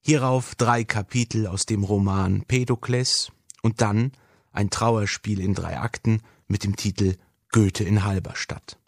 [0.01, 4.13] Hierauf drei Kapitel aus dem Roman Pedokles und dann
[4.51, 7.17] ein Trauerspiel in drei Akten mit dem Titel
[7.53, 8.79] Goethe in Halberstadt.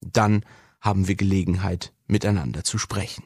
[0.00, 0.44] Dann
[0.80, 3.24] haben wir Gelegenheit, miteinander zu sprechen.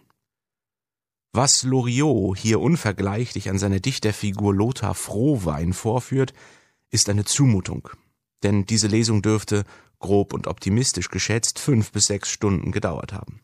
[1.32, 6.34] Was Loriot hier unvergleichlich an seiner Dichterfigur Lothar Frohwein vorführt,
[6.90, 7.88] ist eine Zumutung.
[8.42, 9.64] Denn diese Lesung dürfte,
[10.00, 13.40] grob und optimistisch geschätzt, fünf bis sechs Stunden gedauert haben.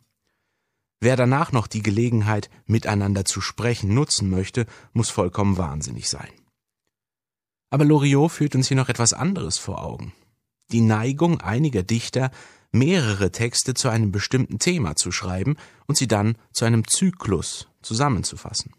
[0.98, 6.32] Wer danach noch die Gelegenheit, miteinander zu sprechen, nutzen möchte, muss vollkommen wahnsinnig sein.
[7.70, 10.12] Aber Loriot führt uns hier noch etwas anderes vor Augen.
[10.72, 12.30] Die Neigung einiger Dichter,
[12.72, 18.72] mehrere Texte zu einem bestimmten Thema zu schreiben und sie dann zu einem Zyklus zusammenzufassen.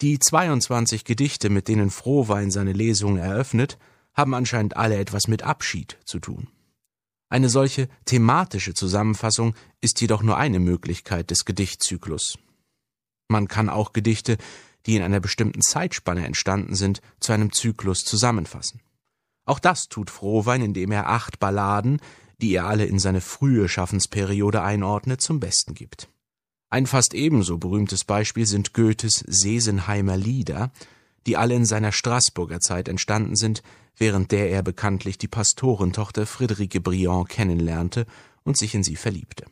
[0.00, 3.78] Die 22 Gedichte, mit denen Frohwein seine Lesung eröffnet,
[4.14, 6.48] haben anscheinend alle etwas mit Abschied zu tun.
[7.28, 12.38] Eine solche thematische Zusammenfassung ist jedoch nur eine Möglichkeit des Gedichtzyklus.
[13.28, 14.36] Man kann auch Gedichte,
[14.84, 18.80] die in einer bestimmten Zeitspanne entstanden sind, zu einem Zyklus zusammenfassen.
[19.44, 22.00] Auch das tut Frohwein, indem er acht Balladen,
[22.40, 26.08] die er alle in seine frühe Schaffensperiode einordnet, zum Besten gibt.
[26.70, 30.72] Ein fast ebenso berühmtes Beispiel sind Goethes Sesenheimer Lieder,
[31.26, 33.62] die alle in seiner Straßburger Zeit entstanden sind,
[33.96, 38.06] während der er bekanntlich die Pastorentochter Friederike Briand kennenlernte
[38.42, 39.44] und sich in sie verliebte.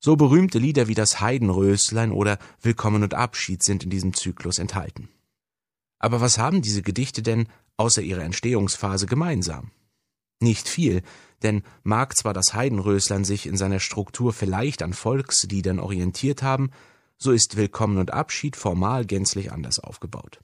[0.00, 5.08] So berühmte Lieder wie das Heidenröslein oder Willkommen und Abschied sind in diesem Zyklus enthalten.
[6.00, 9.70] Aber was haben diese Gedichte denn außer ihrer Entstehungsphase gemeinsam?
[10.40, 11.02] Nicht viel,
[11.42, 16.70] denn mag zwar das Heidenröslein sich in seiner Struktur vielleicht an Volksliedern orientiert haben,
[17.18, 20.40] so ist Willkommen und Abschied formal gänzlich anders aufgebaut.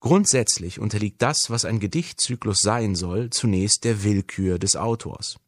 [0.00, 5.38] Grundsätzlich unterliegt das, was ein Gedichtzyklus sein soll, zunächst der Willkür des Autors.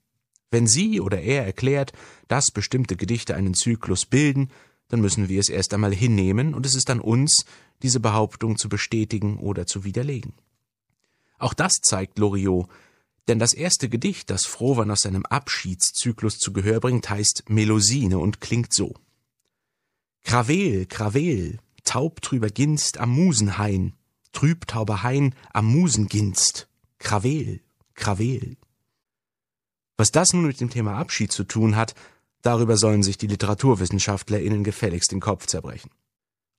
[0.50, 1.92] Wenn sie oder er erklärt,
[2.28, 4.50] dass bestimmte Gedichte einen Zyklus bilden,
[4.88, 7.44] dann müssen wir es erst einmal hinnehmen und es ist an uns,
[7.82, 10.34] diese Behauptung zu bestätigen oder zu widerlegen.
[11.38, 12.68] Auch das zeigt Loriot,
[13.28, 18.40] denn das erste Gedicht, das Frohwan aus seinem Abschiedszyklus zu Gehör bringt, heißt Melusine und
[18.40, 18.94] klingt so.
[20.24, 23.94] Krawel, Krawel, taub trüber Ginst am Musenhain,
[24.32, 27.60] trüb tauber Hain am Musenginst, Krawel,
[27.94, 28.56] Krawel.
[29.96, 31.94] Was das nun mit dem Thema Abschied zu tun hat,
[32.42, 35.90] darüber sollen sich die LiteraturwissenschaftlerInnen gefälligst den Kopf zerbrechen.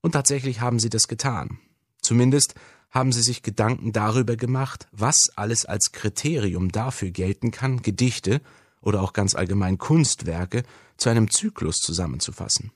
[0.01, 1.59] Und tatsächlich haben sie das getan.
[2.01, 2.55] Zumindest
[2.89, 8.41] haben sie sich Gedanken darüber gemacht, was alles als Kriterium dafür gelten kann, Gedichte
[8.81, 10.63] oder auch ganz allgemein Kunstwerke
[10.97, 12.71] zu einem Zyklus zusammenzufassen.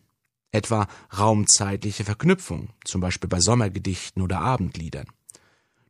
[0.51, 5.07] Etwa raumzeitliche Verknüpfung, zum Beispiel bei Sommergedichten oder Abendliedern.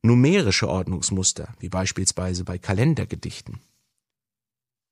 [0.02, 3.60] Numerische Ordnungsmuster, wie beispielsweise bei Kalendergedichten.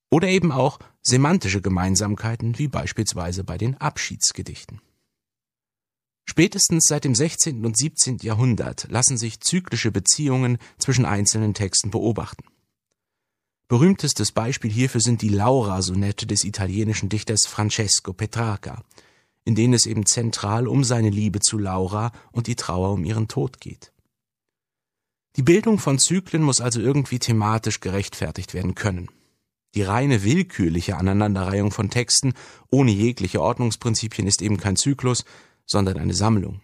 [0.09, 4.81] Oder eben auch semantische Gemeinsamkeiten, wie beispielsweise bei den Abschiedsgedichten.
[6.25, 7.65] Spätestens seit dem 16.
[7.65, 8.17] und 17.
[8.21, 12.43] Jahrhundert lassen sich zyklische Beziehungen zwischen einzelnen Texten beobachten.
[13.67, 18.83] Berühmtestes Beispiel hierfür sind die Laura-Sonette des italienischen Dichters Francesco Petrarca,
[19.45, 23.27] in denen es eben zentral um seine Liebe zu Laura und die Trauer um ihren
[23.27, 23.93] Tod geht.
[25.37, 29.07] Die Bildung von Zyklen muss also irgendwie thematisch gerechtfertigt werden können.
[29.73, 32.33] Die reine willkürliche Aneinanderreihung von Texten
[32.69, 35.23] ohne jegliche Ordnungsprinzipien ist eben kein Zyklus,
[35.71, 36.61] sondern eine Sammlung.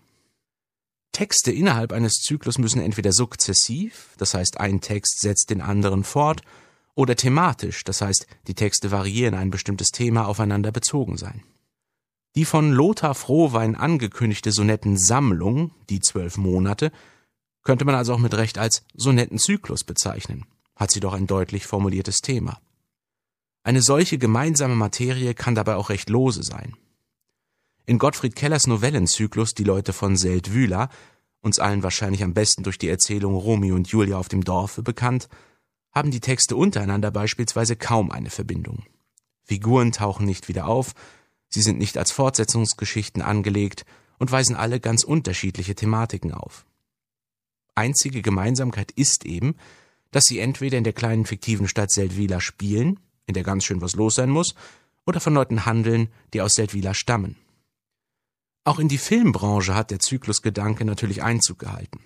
[1.11, 6.41] Texte innerhalb eines Zyklus müssen entweder sukzessiv, das heißt ein Text setzt den anderen fort,
[6.93, 11.43] oder thematisch, das heißt die Texte variieren ein bestimmtes Thema aufeinander bezogen sein.
[12.35, 16.91] Die von Lothar Frohwein angekündigte Sonettensammlung, die zwölf Monate,
[17.63, 22.17] könnte man also auch mit Recht als Sonettenzyklus bezeichnen, hat sie doch ein deutlich formuliertes
[22.17, 22.59] Thema.
[23.63, 26.75] Eine solche gemeinsame Materie kann dabei auch recht lose sein.
[27.89, 30.89] In Gottfried Kellers Novellenzyklus Die Leute von Seldwyla,
[31.39, 35.29] uns allen wahrscheinlich am besten durch die Erzählung Romeo und Julia auf dem Dorfe bekannt,
[35.93, 38.83] haben die Texte untereinander beispielsweise kaum eine Verbindung.
[39.45, 40.95] Figuren tauchen nicht wieder auf,
[41.47, 43.85] sie sind nicht als Fortsetzungsgeschichten angelegt
[44.19, 46.65] und weisen alle ganz unterschiedliche Thematiken auf.
[47.73, 49.55] Einzige Gemeinsamkeit ist eben,
[50.11, 53.95] dass sie entweder in der kleinen fiktiven Stadt Seldwyla spielen, in der ganz schön was
[53.95, 54.55] los sein muss,
[55.05, 57.37] oder von Leuten handeln, die aus Seldwyla stammen.
[58.67, 62.01] Auch in die Filmbranche hat der Zyklusgedanke natürlich Einzug gehalten.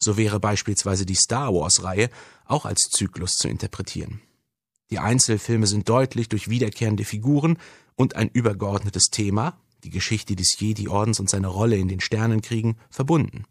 [0.00, 2.10] So wäre beispielsweise die Star Wars-Reihe
[2.46, 4.20] auch als Zyklus zu interpretieren.
[4.90, 7.58] Die Einzelfilme sind deutlich durch wiederkehrende Figuren
[7.94, 13.44] und ein übergeordnetes Thema, die Geschichte des Jedi-Ordens und seine Rolle in den Sternenkriegen, verbunden.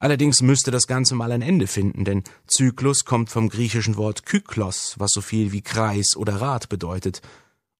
[0.00, 4.96] Allerdings müsste das Ganze mal ein Ende finden, denn Zyklus kommt vom griechischen Wort Kyklos,
[4.98, 7.22] was so viel wie Kreis oder Rad bedeutet,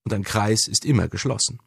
[0.04, 1.58] und ein Kreis ist immer geschlossen.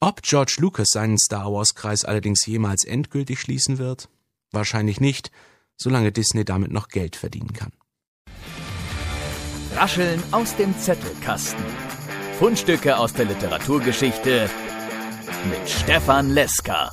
[0.00, 4.10] Ob George Lucas seinen Star Wars-Kreis allerdings jemals endgültig schließen wird?
[4.52, 5.30] Wahrscheinlich nicht,
[5.78, 7.72] solange Disney damit noch Geld verdienen kann.
[9.74, 11.64] Rascheln aus dem Zettelkasten.
[12.38, 14.50] Fundstücke aus der Literaturgeschichte
[15.48, 16.92] mit Stefan Leska.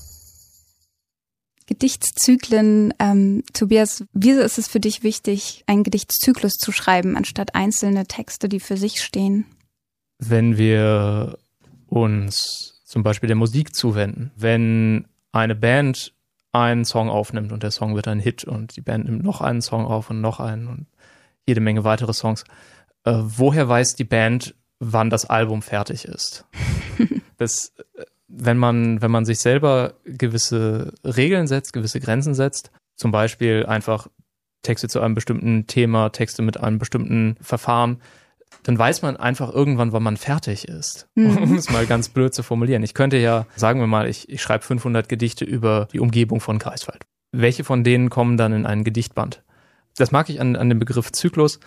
[1.66, 8.06] Gedichtszyklen, ähm, Tobias, wieso ist es für dich wichtig, einen Gedichtszyklus zu schreiben, anstatt einzelne
[8.06, 9.46] Texte, die für sich stehen?
[10.20, 11.38] Wenn wir
[11.88, 14.30] uns zum Beispiel der Musik zuwenden.
[14.36, 16.14] Wenn eine Band
[16.52, 19.64] einen Song aufnimmt und der Song wird ein Hit und die Band nimmt noch einen
[19.64, 20.86] Song auf und noch einen und
[21.48, 22.44] jede Menge weitere Songs.
[23.04, 26.46] Äh, woher weiß die Band, wann das Album fertig ist?
[27.38, 33.12] das, äh, wenn man, wenn man sich selber gewisse Regeln setzt, gewisse Grenzen setzt, zum
[33.12, 34.06] Beispiel einfach
[34.62, 38.04] Texte zu einem bestimmten Thema, Texte mit einem bestimmten Verfahren,
[38.64, 41.08] dann weiß man einfach irgendwann, wann man fertig ist.
[41.16, 41.38] Mhm.
[41.38, 42.84] Um es mal ganz blöd zu formulieren.
[42.84, 46.60] Ich könnte ja, sagen wir mal, ich, ich schreibe 500 Gedichte über die Umgebung von
[46.60, 47.04] Greifswald.
[47.32, 49.44] Welche von denen kommen dann in einen Gedichtband?
[49.96, 51.60] Das mag ich an, an dem Begriff Zyklus.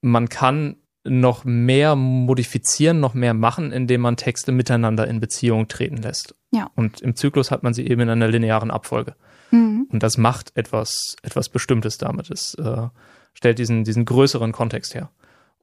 [0.00, 5.96] Man kann noch mehr modifizieren, noch mehr machen, indem man Texte miteinander in Beziehung treten
[5.96, 6.34] lässt.
[6.52, 6.70] Ja.
[6.76, 9.14] Und im Zyklus hat man sie eben in einer linearen Abfolge.
[9.50, 9.88] Mhm.
[9.90, 12.30] Und das macht etwas, etwas Bestimmtes damit.
[12.30, 12.88] Es äh,
[13.34, 15.10] stellt diesen, diesen größeren Kontext her.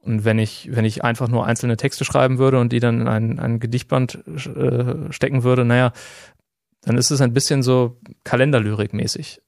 [0.02, 3.08] Und wenn ich, wenn ich einfach nur einzelne Texte schreiben würde und die dann in
[3.08, 5.92] ein, ein Gedichtband äh, stecken würde, naja,
[6.82, 9.42] dann ist es ein bisschen so Kalenderlyrik-mäßig.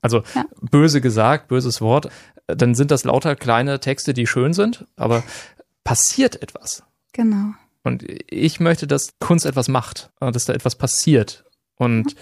[0.00, 0.44] Also ja.
[0.60, 2.08] böse gesagt, böses Wort,
[2.46, 5.24] dann sind das lauter kleine Texte, die schön sind, aber
[5.82, 6.84] passiert etwas.
[7.12, 7.54] Genau.
[7.82, 11.44] Und ich möchte, dass Kunst etwas macht, dass da etwas passiert.
[11.76, 12.14] Und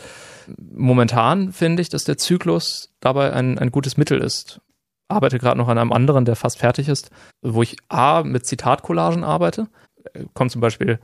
[0.47, 0.57] mhm.
[0.77, 4.61] momentan finde ich, dass der Zyklus dabei ein, ein gutes Mittel ist
[5.09, 7.11] arbeite gerade noch an einem anderen, der fast fertig ist,
[7.43, 9.69] wo ich A mit Zitatcollagen arbeite.
[10.35, 10.99] Kommt zum Beispiel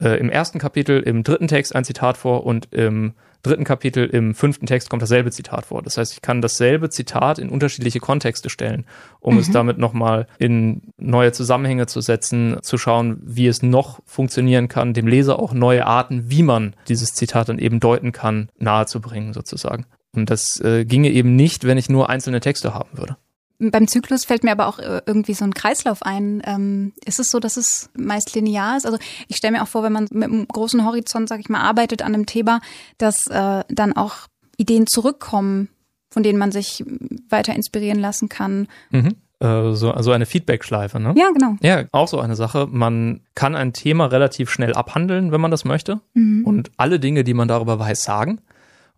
[0.00, 4.34] äh, im ersten Kapitel im dritten Text ein Zitat vor und im dritten Kapitel im
[4.34, 5.82] fünften Text kommt dasselbe Zitat vor.
[5.82, 8.86] Das heißt, ich kann dasselbe Zitat in unterschiedliche Kontexte stellen,
[9.20, 9.40] um mhm.
[9.40, 14.94] es damit nochmal in neue Zusammenhänge zu setzen, zu schauen, wie es noch funktionieren kann,
[14.94, 19.86] dem Leser auch neue Arten, wie man dieses Zitat dann eben deuten kann, nahezubringen sozusagen.
[20.16, 23.16] Und das äh, ginge eben nicht, wenn ich nur einzelne Texte haben würde.
[23.58, 26.42] Beim Zyklus fällt mir aber auch äh, irgendwie so ein Kreislauf ein.
[26.44, 28.84] Ähm, ist es so, dass es meist linear ist?
[28.84, 31.60] Also ich stelle mir auch vor, wenn man mit einem großen Horizont, sag ich mal,
[31.60, 32.60] arbeitet an einem Thema,
[32.98, 35.68] dass äh, dann auch Ideen zurückkommen,
[36.10, 36.84] von denen man sich
[37.28, 38.68] weiter inspirieren lassen kann.
[38.90, 39.16] Mhm.
[39.40, 41.14] Äh, so also eine Feedback-Schleife, ne?
[41.16, 41.56] Ja, genau.
[41.60, 42.66] Ja, auch so eine Sache.
[42.70, 46.00] Man kann ein Thema relativ schnell abhandeln, wenn man das möchte.
[46.14, 46.44] Mhm.
[46.44, 48.40] Und alle Dinge, die man darüber weiß, sagen.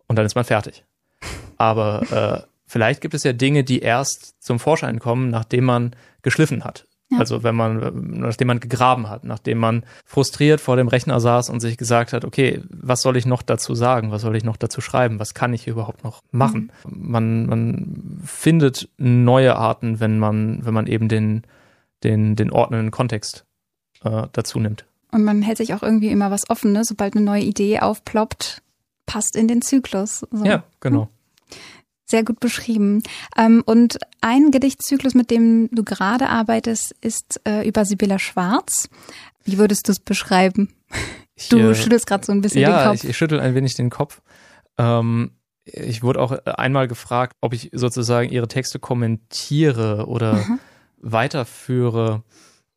[0.07, 0.85] Und dann ist man fertig.
[1.57, 6.63] Aber äh, Vielleicht gibt es ja Dinge, die erst zum Vorschein kommen, nachdem man geschliffen
[6.63, 6.85] hat.
[7.09, 7.19] Ja.
[7.19, 11.61] Also wenn man, nachdem man gegraben hat, nachdem man frustriert vor dem Rechner saß und
[11.61, 14.11] sich gesagt hat, okay, was soll ich noch dazu sagen?
[14.11, 15.17] Was soll ich noch dazu schreiben?
[15.19, 16.71] Was kann ich überhaupt noch machen?
[16.83, 17.11] Mhm.
[17.11, 21.43] Man, man findet neue Arten, wenn man, wenn man eben den,
[22.03, 23.45] den, den ordnenden Kontext
[24.03, 24.85] äh, dazu nimmt.
[25.11, 26.83] Und man hält sich auch irgendwie immer was offen, ne?
[26.83, 28.61] Sobald eine neue Idee aufploppt,
[29.05, 30.25] passt in den Zyklus.
[30.29, 30.43] So.
[30.43, 31.03] Ja, genau.
[31.03, 31.09] Hm.
[32.09, 33.03] Sehr gut beschrieben.
[33.37, 38.87] Ähm, und ein Gedichtzyklus, mit dem du gerade arbeitest, ist äh, über Sibylla Schwarz.
[39.43, 40.73] Wie würdest du es beschreiben?
[41.35, 43.03] Ich, du äh, schüttelst gerade so ein bisschen ja, den Kopf.
[43.03, 44.21] Ich, ich schüttel ein wenig den Kopf.
[44.77, 45.31] Ähm,
[45.65, 50.59] ich wurde auch einmal gefragt, ob ich sozusagen ihre Texte kommentiere oder mhm.
[50.99, 52.23] weiterführe.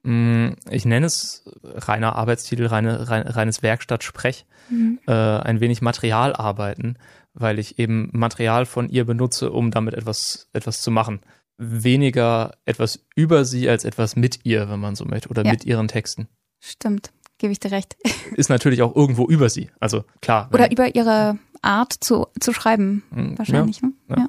[0.02, 4.98] Mm, ich nenne es reiner Arbeitstitel, reine, rein, reines Werkstattsprech, mhm.
[5.06, 6.98] äh, ein wenig Materialarbeiten
[7.40, 11.20] weil ich eben Material von ihr benutze, um damit etwas, etwas zu machen.
[11.56, 15.52] Weniger etwas über sie als etwas mit ihr, wenn man so möchte, oder ja.
[15.52, 16.28] mit ihren Texten.
[16.60, 17.96] Stimmt, gebe ich dir recht.
[18.36, 19.70] Ist natürlich auch irgendwo über sie.
[19.80, 20.48] Also klar.
[20.52, 23.80] Oder über ihre Art zu, zu schreiben, hm, wahrscheinlich.
[23.80, 23.94] Ja, ne?
[24.08, 24.16] ja.
[24.16, 24.28] ja.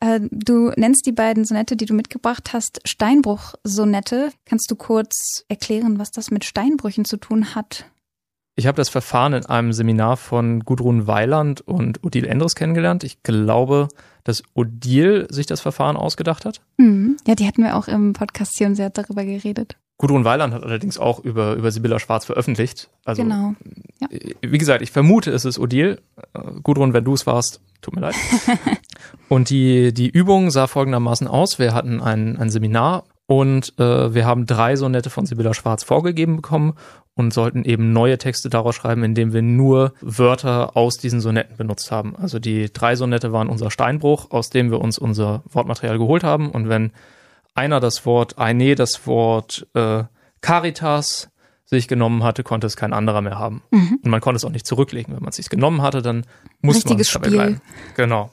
[0.00, 4.30] Äh, du nennst die beiden Sonette, die du mitgebracht hast, Steinbruch-Sonette.
[4.44, 7.86] Kannst du kurz erklären, was das mit Steinbrüchen zu tun hat?
[8.56, 13.02] Ich habe das Verfahren in einem Seminar von Gudrun Weiland und Odile Endres kennengelernt.
[13.02, 13.88] Ich glaube,
[14.22, 16.60] dass Odile sich das Verfahren ausgedacht hat.
[16.76, 17.16] Mhm.
[17.26, 19.76] Ja, die hatten wir auch im Podcast hier und sie hat darüber geredet.
[19.98, 22.90] Gudrun Weiland hat allerdings auch über, über Sibylla Schwarz veröffentlicht.
[23.04, 23.54] Also, genau.
[24.00, 24.08] Ja.
[24.40, 26.00] Wie gesagt, ich vermute, es ist Odile.
[26.34, 28.14] Äh, Gudrun, wenn du es warst, tut mir leid.
[29.28, 31.58] und die, die Übung sah folgendermaßen aus.
[31.58, 36.36] Wir hatten ein, ein Seminar und äh, wir haben drei Sonette von Sibylla Schwarz vorgegeben
[36.36, 36.74] bekommen
[37.14, 41.90] und sollten eben neue Texte daraus schreiben, indem wir nur Wörter aus diesen Sonetten benutzt
[41.90, 42.16] haben.
[42.16, 46.50] Also die drei Sonette waren unser Steinbruch, aus dem wir uns unser Wortmaterial geholt haben.
[46.50, 46.92] Und wenn
[47.54, 50.04] einer das Wort Aine, das Wort äh,
[50.40, 51.30] Caritas
[51.64, 53.62] sich genommen hatte, konnte es kein anderer mehr haben.
[53.70, 54.00] Mhm.
[54.02, 55.14] Und man konnte es auch nicht zurücklegen.
[55.14, 56.26] Wenn man es sich genommen hatte, dann
[56.60, 57.60] musste man es dabei bleiben.
[57.96, 58.30] Genau.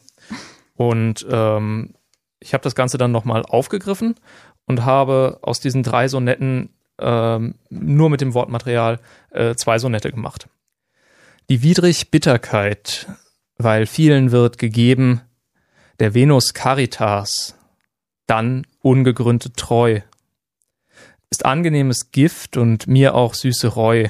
[0.75, 1.93] Und ähm,
[2.41, 4.15] ich habe das Ganze dann nochmal aufgegriffen
[4.65, 8.99] und habe aus diesen drei Sonetten ähm, nur mit dem Wortmaterial
[9.29, 10.47] äh, zwei Sonette gemacht.
[11.49, 13.07] Die widrig Bitterkeit,
[13.57, 15.21] weil vielen wird gegeben,
[15.99, 17.55] der Venus Caritas,
[18.27, 20.01] dann ungegründet treu,
[21.29, 24.09] ist angenehmes Gift und mir auch süße Reu,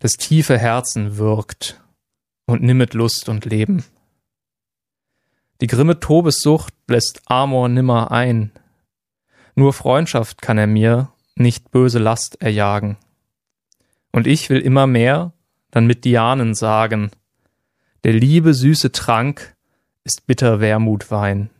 [0.00, 1.80] das tiefe Herzen wirkt
[2.46, 3.84] und nimmet Lust und Leben.
[5.60, 8.52] Die grimme Tobessucht lässt Amor nimmer ein,
[9.56, 12.96] nur Freundschaft kann er mir, nicht böse Last erjagen.
[14.12, 15.32] Und ich will immer mehr
[15.72, 17.10] dann mit Dianen sagen,
[18.04, 19.56] der Liebe süße Trank
[20.04, 21.50] ist bitter Wermutwein.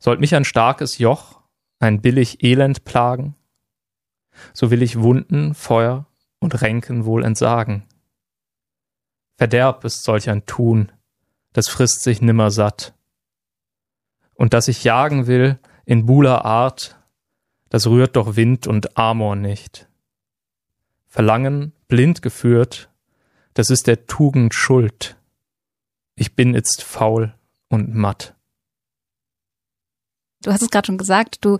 [0.00, 1.40] Sollt mich ein starkes Joch,
[1.78, 3.36] ein billig Elend plagen,
[4.52, 6.06] so will ich Wunden, Feuer
[6.40, 7.84] und Ränken wohl entsagen.
[9.36, 10.90] Verderb ist solch ein Tun,
[11.54, 12.92] das frisst sich nimmer satt.
[14.34, 16.98] Und dass ich jagen will, in buhler Art,
[17.70, 19.88] das rührt doch Wind und Amor nicht.
[21.06, 22.90] Verlangen, blind geführt,
[23.54, 25.16] das ist der Tugend Schuld.
[26.16, 27.34] Ich bin jetzt faul
[27.68, 28.34] und matt.
[30.42, 31.58] Du hast es gerade schon gesagt, du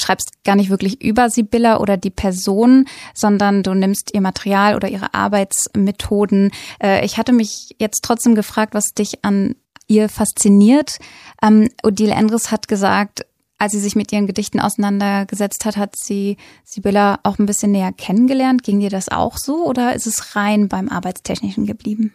[0.00, 4.88] schreibst gar nicht wirklich über Sibylla oder die Person, sondern du nimmst ihr Material oder
[4.88, 6.50] ihre Arbeitsmethoden.
[6.82, 9.54] Äh, ich hatte mich jetzt trotzdem gefragt, was dich an
[9.86, 10.98] ihr fasziniert.
[11.42, 13.26] Ähm, Odile Endres hat gesagt,
[13.58, 17.92] als sie sich mit ihren Gedichten auseinandergesetzt hat, hat sie Sibylla auch ein bisschen näher
[17.92, 18.62] kennengelernt.
[18.62, 22.14] Ging dir das auch so oder ist es rein beim Arbeitstechnischen geblieben?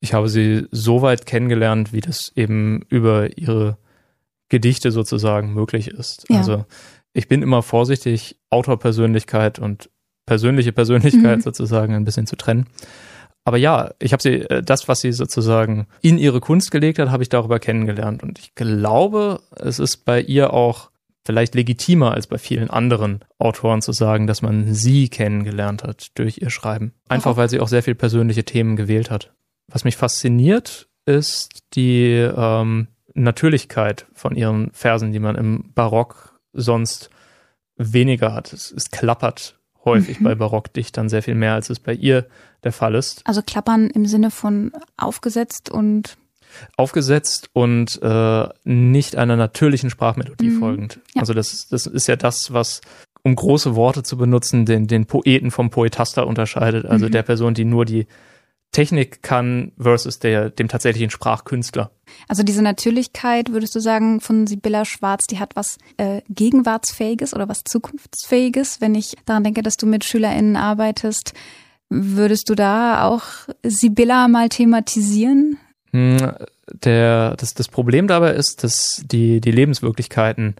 [0.00, 3.78] Ich habe sie so weit kennengelernt, wie das eben über ihre
[4.48, 6.24] Gedichte sozusagen möglich ist.
[6.28, 6.38] Ja.
[6.38, 6.64] Also
[7.12, 9.90] ich bin immer vorsichtig, Autorpersönlichkeit und
[10.26, 11.42] persönliche Persönlichkeit mhm.
[11.42, 12.66] sozusagen ein bisschen zu trennen.
[13.44, 17.10] Aber ja, ich habe sie, äh, das, was sie sozusagen in ihre Kunst gelegt hat,
[17.10, 18.22] habe ich darüber kennengelernt.
[18.22, 20.90] Und ich glaube, es ist bei ihr auch
[21.24, 26.38] vielleicht legitimer als bei vielen anderen Autoren zu sagen, dass man sie kennengelernt hat durch
[26.38, 26.92] ihr Schreiben.
[27.08, 29.32] Einfach weil sie auch sehr viel persönliche Themen gewählt hat.
[29.68, 37.10] Was mich fasziniert, ist die ähm, Natürlichkeit von ihren Versen, die man im Barock sonst
[37.76, 38.52] weniger hat.
[38.52, 40.24] Es, es klappert häufig mhm.
[40.24, 42.26] bei Barockdichtern sehr viel mehr, als es bei ihr
[42.64, 43.22] der Fall ist.
[43.26, 46.16] Also klappern im Sinne von aufgesetzt und
[46.76, 50.58] aufgesetzt und äh, nicht einer natürlichen Sprachmelodie mhm.
[50.58, 51.00] folgend.
[51.14, 51.20] Ja.
[51.20, 52.80] Also das, das ist ja das, was,
[53.22, 56.84] um große Worte zu benutzen, den, den Poeten vom Poetaster unterscheidet.
[56.86, 57.12] Also mhm.
[57.12, 58.06] der Person, die nur die
[58.72, 61.90] Technik kann versus der, dem tatsächlichen Sprachkünstler.
[62.26, 67.48] Also diese Natürlichkeit, würdest du sagen, von Sibylla Schwarz, die hat was äh, Gegenwartsfähiges oder
[67.48, 68.80] was Zukunftsfähiges?
[68.80, 71.34] Wenn ich daran denke, dass du mit SchülerInnen arbeitest,
[71.90, 73.22] würdest du da auch
[73.62, 75.58] Sibylla mal thematisieren?
[75.92, 76.32] Hm,
[76.72, 80.56] der, das, das Problem dabei ist, dass die, die Lebenswirklichkeiten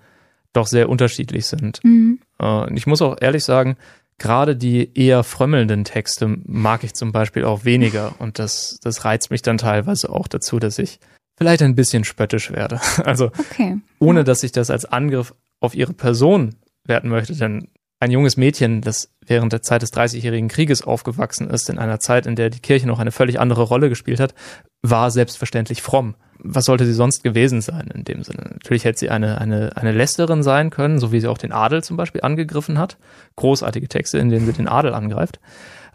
[0.52, 1.82] doch sehr unterschiedlich sind.
[1.82, 2.20] Mhm.
[2.40, 3.76] Äh, ich muss auch ehrlich sagen,
[4.22, 9.30] gerade die eher frömmelnden Texte mag ich zum Beispiel auch weniger und das, das reizt
[9.30, 11.00] mich dann teilweise auch dazu, dass ich
[11.36, 12.80] vielleicht ein bisschen spöttisch werde.
[13.04, 13.78] Also okay.
[13.98, 16.54] ohne dass ich das als Angriff auf ihre Person
[16.84, 17.68] werten möchte, denn
[18.02, 22.26] ein junges Mädchen, das während der Zeit des Dreißigjährigen Krieges aufgewachsen ist, in einer Zeit,
[22.26, 24.34] in der die Kirche noch eine völlig andere Rolle gespielt hat,
[24.82, 28.50] war selbstverständlich fromm was sollte sie sonst gewesen sein in dem Sinne?
[28.54, 31.84] Natürlich hätte sie eine, eine, eine Lästerin sein können, so wie sie auch den Adel
[31.84, 32.98] zum Beispiel angegriffen hat.
[33.36, 35.38] Großartige Texte, in denen sie den Adel angreift.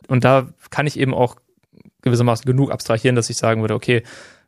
[0.08, 1.36] Und da kann ich eben auch
[2.02, 4.04] gewissermaßen genug abstrahieren, dass ich sagen würde, okay,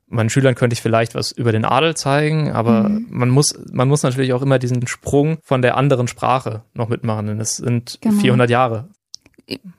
[0.09, 3.07] meinen Schülern könnte ich vielleicht was über den Adel zeigen, aber mhm.
[3.09, 7.27] man muss, man muss natürlich auch immer diesen Sprung von der anderen Sprache noch mitmachen,
[7.27, 8.19] denn es sind genau.
[8.19, 8.89] 400 Jahre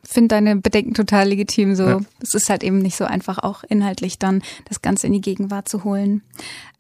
[0.02, 1.74] finde deine Bedenken total legitim.
[1.74, 2.00] So, ja.
[2.20, 5.68] es ist halt eben nicht so einfach, auch inhaltlich dann das Ganze in die Gegenwart
[5.68, 6.22] zu holen.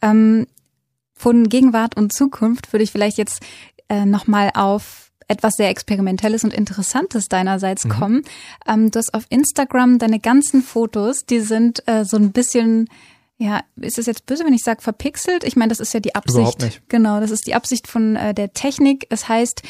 [0.02, 0.46] Ähm,
[1.14, 3.42] von Gegenwart und Zukunft würde ich vielleicht jetzt
[3.88, 7.88] äh, nochmal auf etwas sehr Experimentelles und Interessantes deinerseits mhm.
[7.90, 8.22] kommen.
[8.66, 12.88] Ähm, du hast auf Instagram deine ganzen Fotos, die sind äh, so ein bisschen
[13.40, 15.44] ja, ist es jetzt böse, wenn ich sage verpixelt?
[15.44, 16.36] Ich meine, das ist ja die Absicht.
[16.36, 16.86] Überhaupt nicht.
[16.90, 19.06] Genau, das ist die Absicht von äh, der Technik.
[19.08, 19.62] Es heißt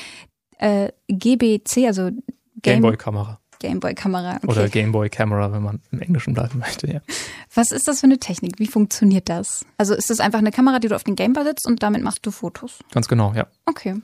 [0.58, 2.10] äh, GBC, also
[2.62, 3.38] Gameboy-Kamera.
[3.60, 4.36] Gameboy-Kamera.
[4.38, 4.46] Okay.
[4.48, 7.00] Oder Gameboy-Kamera, wenn man im Englischen bleiben möchte, ja.
[7.54, 8.58] Was ist das für eine Technik?
[8.58, 9.64] Wie funktioniert das?
[9.76, 12.26] Also ist das einfach eine Kamera, die du auf den Gameboy setzt und damit machst
[12.26, 12.80] du Fotos?
[12.90, 13.46] Ganz genau, ja.
[13.66, 13.94] Okay.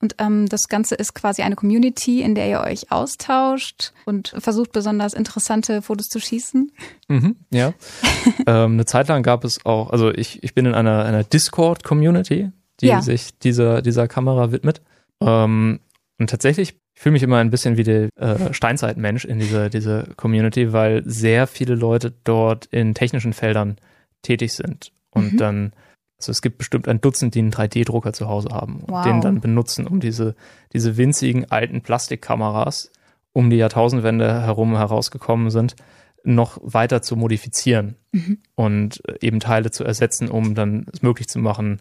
[0.00, 4.72] Und ähm, das Ganze ist quasi eine Community, in der ihr euch austauscht und versucht
[4.72, 6.70] besonders interessante Fotos zu schießen.
[7.08, 7.74] Mhm, ja.
[8.46, 12.50] ähm, eine Zeit lang gab es auch, also ich, ich bin in einer, einer Discord-Community,
[12.80, 13.02] die ja.
[13.02, 14.82] sich dieser, dieser Kamera widmet.
[15.20, 15.80] Ähm,
[16.18, 20.08] und tatsächlich ich fühle mich immer ein bisschen wie der äh, Steinzeitmensch in dieser diese
[20.16, 23.76] Community, weil sehr viele Leute dort in technischen Feldern
[24.22, 25.36] tätig sind und mhm.
[25.36, 25.72] dann
[26.18, 29.04] also es gibt bestimmt ein Dutzend, die einen 3D-Drucker zu Hause haben und wow.
[29.04, 30.34] den dann benutzen, um diese,
[30.72, 32.90] diese winzigen alten Plastikkameras
[33.32, 35.76] um die Jahrtausendwende herum herausgekommen sind,
[36.24, 38.38] noch weiter zu modifizieren mhm.
[38.56, 41.80] und eben Teile zu ersetzen, um dann es möglich zu machen,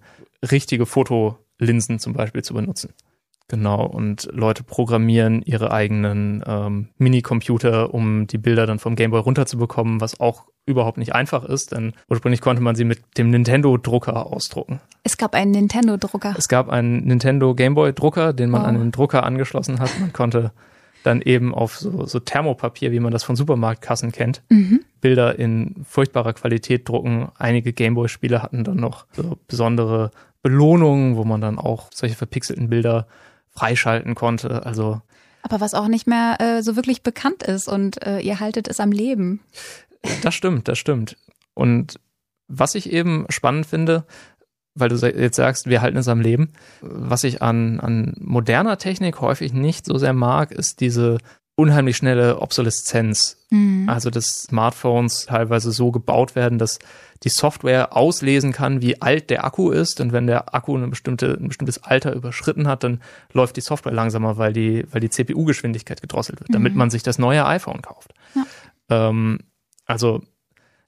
[0.52, 2.94] richtige Fotolinsen zum Beispiel zu benutzen.
[3.50, 10.02] Genau, und Leute programmieren ihre eigenen ähm, Minicomputer, um die Bilder dann vom Gameboy runterzubekommen,
[10.02, 14.82] was auch überhaupt nicht einfach ist, denn ursprünglich konnte man sie mit dem Nintendo-Drucker ausdrucken.
[15.04, 16.36] Es gab einen Nintendo-Drucker.
[16.38, 18.66] Es gab einen Nintendo Gameboy-Drucker, den man oh.
[18.66, 19.98] an den Drucker angeschlossen hat.
[20.00, 20.52] Man konnte
[21.04, 24.82] dann eben auf so, so Thermopapier, wie man das von Supermarktkassen kennt, mhm.
[25.00, 27.30] Bilder in furchtbarer Qualität drucken.
[27.38, 30.12] Einige Gameboy-Spiele hatten dann noch so besondere
[30.43, 33.08] Belohnungen, wo man dann auch solche verpixelten Bilder
[33.58, 34.66] freischalten konnte.
[34.66, 35.01] Also
[35.41, 38.80] aber was auch nicht mehr äh, so wirklich bekannt ist und äh, ihr haltet es
[38.80, 39.39] am Leben.
[40.22, 41.18] Das stimmt, das stimmt.
[41.53, 41.99] Und
[42.47, 44.05] was ich eben spannend finde,
[44.76, 49.22] weil du jetzt sagst, wir halten es am Leben, was ich an, an moderner Technik
[49.22, 51.18] häufig nicht so sehr mag, ist diese
[51.55, 53.38] unheimlich schnelle Obsoleszenz.
[53.49, 53.89] Mhm.
[53.89, 56.78] Also dass Smartphones teilweise so gebaut werden, dass
[57.24, 59.99] die Software auslesen kann, wie alt der Akku ist.
[59.99, 63.01] Und wenn der Akku eine bestimmte, ein bestimmtes Alter überschritten hat, dann
[63.34, 66.53] läuft die Software langsamer, weil die, weil die CPU-Geschwindigkeit gedrosselt wird, mhm.
[66.53, 68.13] damit man sich das neue iPhone kauft.
[68.36, 68.45] Ja.
[69.09, 69.39] Ähm,
[69.86, 70.22] also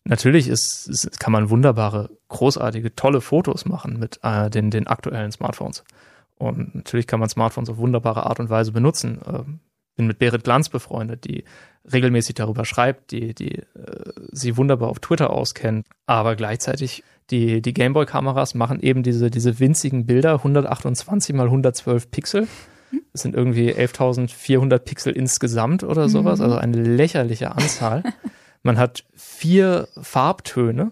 [0.03, 5.31] natürlich ist, ist, kann man wunderbare, großartige, tolle Fotos machen mit äh, den, den aktuellen
[5.31, 5.83] Smartphones.
[6.37, 9.19] Und natürlich kann man Smartphones auf wunderbare Art und Weise benutzen.
[9.27, 9.59] Ähm,
[9.99, 11.43] bin mit Berit Glanz befreundet, die
[11.91, 13.63] regelmäßig darüber schreibt, die, die äh,
[14.31, 15.85] sie wunderbar auf Twitter auskennt.
[16.05, 22.47] Aber gleichzeitig die, die Gameboy-Kameras machen eben diese, diese winzigen Bilder, 128 mal 112 Pixel.
[23.11, 26.45] Das sind irgendwie 11.400 Pixel insgesamt oder sowas, mhm.
[26.45, 28.03] also eine lächerliche Anzahl.
[28.63, 30.91] Man hat vier Farbtöne,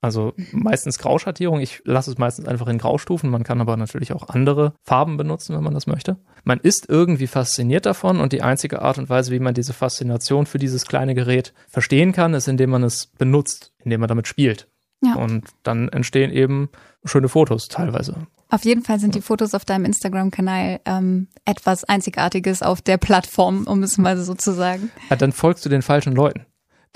[0.00, 1.60] also meistens Grauschattierung.
[1.60, 3.30] Ich lasse es meistens einfach in Graustufen.
[3.30, 6.16] Man kann aber natürlich auch andere Farben benutzen, wenn man das möchte.
[6.44, 10.46] Man ist irgendwie fasziniert davon und die einzige Art und Weise, wie man diese Faszination
[10.46, 14.68] für dieses kleine Gerät verstehen kann, ist, indem man es benutzt, indem man damit spielt.
[15.02, 15.14] Ja.
[15.14, 16.68] Und dann entstehen eben
[17.04, 18.26] schöne Fotos teilweise.
[18.48, 23.64] Auf jeden Fall sind die Fotos auf deinem Instagram-Kanal ähm, etwas Einzigartiges auf der Plattform,
[23.66, 24.90] um es mal so zu sagen.
[25.10, 26.46] Ja, dann folgst du den falschen Leuten.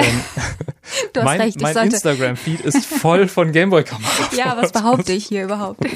[0.01, 0.21] Ähm,
[1.13, 1.61] du hast mein, recht.
[1.61, 4.37] Mein Instagram-Feed ist voll von Gameboy-Kameras.
[4.37, 5.81] ja, was behaupte ich hier überhaupt?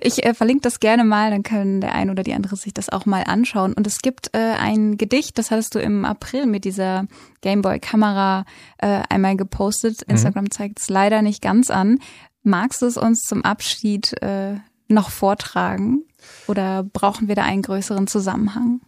[0.00, 2.88] Ich äh, verlinke das gerne mal, dann können der ein oder die andere sich das
[2.88, 3.72] auch mal anschauen.
[3.72, 7.06] Und es gibt äh, ein Gedicht, das hattest du im April mit dieser
[7.42, 8.44] Gameboy-Kamera
[8.78, 10.06] äh, einmal gepostet.
[10.06, 10.14] Mhm.
[10.14, 10.50] Instagram mhm.
[10.50, 11.98] zeigt es leider nicht ganz an.
[12.42, 14.56] Magst du es uns zum Abschied äh,
[14.88, 16.04] noch vortragen?
[16.46, 18.80] Oder brauchen wir da einen größeren Zusammenhang?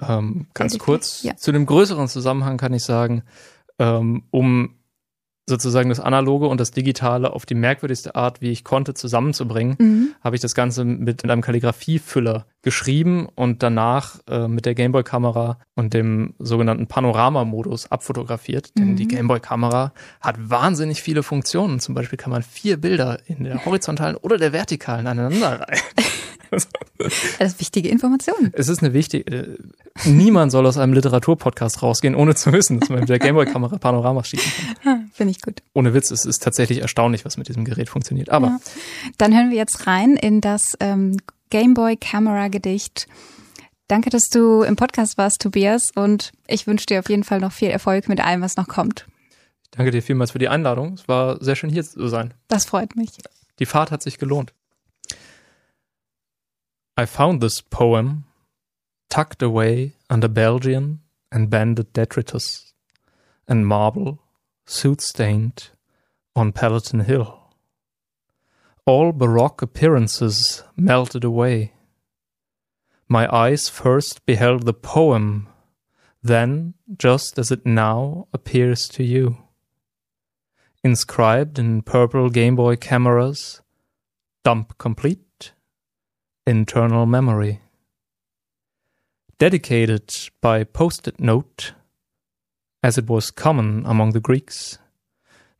[0.00, 1.36] Ähm, ganz kurz, ja.
[1.36, 3.22] zu dem größeren Zusammenhang kann ich sagen,
[3.78, 4.76] ähm, um
[5.48, 10.08] sozusagen das Analoge und das Digitale auf die merkwürdigste Art, wie ich konnte, zusammenzubringen, mhm.
[10.20, 15.94] habe ich das Ganze mit einem Kalligrafiefüller geschrieben und danach äh, mit der Gameboy-Kamera und
[15.94, 18.76] dem sogenannten Panorama-Modus abfotografiert.
[18.76, 18.96] Denn mhm.
[18.96, 21.78] die Gameboy-Kamera hat wahnsinnig viele Funktionen.
[21.78, 25.80] Zum Beispiel kann man vier Bilder in der horizontalen oder der vertikalen aneinanderreihen.
[26.50, 28.50] Das ist wichtige Information.
[28.52, 29.30] Es ist eine wichtige.
[29.30, 29.58] Äh,
[30.04, 34.28] niemand soll aus einem Literaturpodcast rausgehen, ohne zu wissen, dass man mit der Gameboy-Kamera Panoramas
[34.28, 35.10] schießen kann.
[35.12, 35.62] Finde ich gut.
[35.74, 38.30] Ohne Witz, es ist tatsächlich erstaunlich, was mit diesem Gerät funktioniert.
[38.30, 38.60] Aber ja.
[39.18, 41.16] dann hören wir jetzt rein in das ähm,
[41.50, 43.08] Gameboy-Kamera-Gedicht.
[43.88, 47.52] Danke, dass du im Podcast warst, Tobias, und ich wünsche dir auf jeden Fall noch
[47.52, 49.06] viel Erfolg mit allem, was noch kommt.
[49.70, 50.94] Danke dir vielmals für die Einladung.
[50.94, 52.34] Es war sehr schön hier zu sein.
[52.48, 53.10] Das freut mich.
[53.58, 54.52] Die Fahrt hat sich gelohnt.
[56.98, 58.24] I found this poem
[59.10, 62.72] tucked away under Belgian and banded detritus
[63.46, 64.22] and marble,
[64.64, 65.68] soot stained,
[66.34, 67.38] on Palatine Hill.
[68.86, 71.74] All Baroque appearances melted away.
[73.08, 75.48] My eyes first beheld the poem,
[76.22, 79.36] then just as it now appears to you.
[80.82, 83.60] Inscribed in purple Game Boy cameras,
[84.44, 85.25] dump complete
[86.46, 87.60] internal memory.
[89.38, 91.72] Dedicated by post it note,
[92.82, 94.78] as it was common among the Greeks,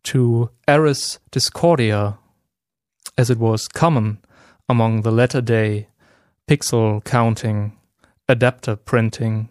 [0.04, 2.18] to Eris Discordia,
[3.18, 4.18] as it was common
[4.68, 5.88] among the latter day
[6.48, 7.76] pixel counting,
[8.28, 9.48] adapter printing,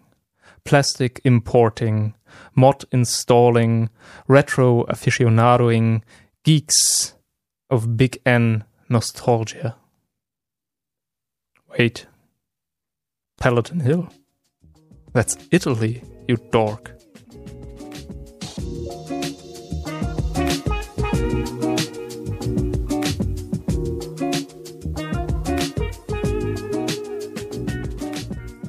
[0.63, 2.15] plastic importing,
[2.55, 3.89] mod installing,
[4.27, 6.01] retro aficionadoing
[6.43, 7.13] geeks
[7.69, 9.75] of Big N nostalgia.
[11.77, 12.05] Wait.
[13.37, 14.07] Paladin Hill?
[15.13, 16.94] That's Italy, you dork.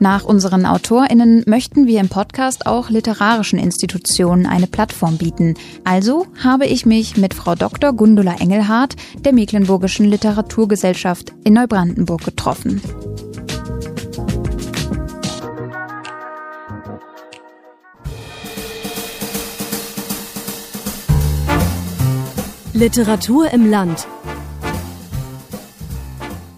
[0.06, 5.54] Nach unseren AutorInnen möchten wir im Podcast auch literarischen Institutionen eine Plattform bieten.
[5.82, 7.92] Also habe ich mich mit Frau Dr.
[7.92, 8.94] Gundula Engelhardt
[9.24, 12.80] der Mecklenburgischen Literaturgesellschaft in Neubrandenburg getroffen.
[22.74, 24.06] Literatur im Land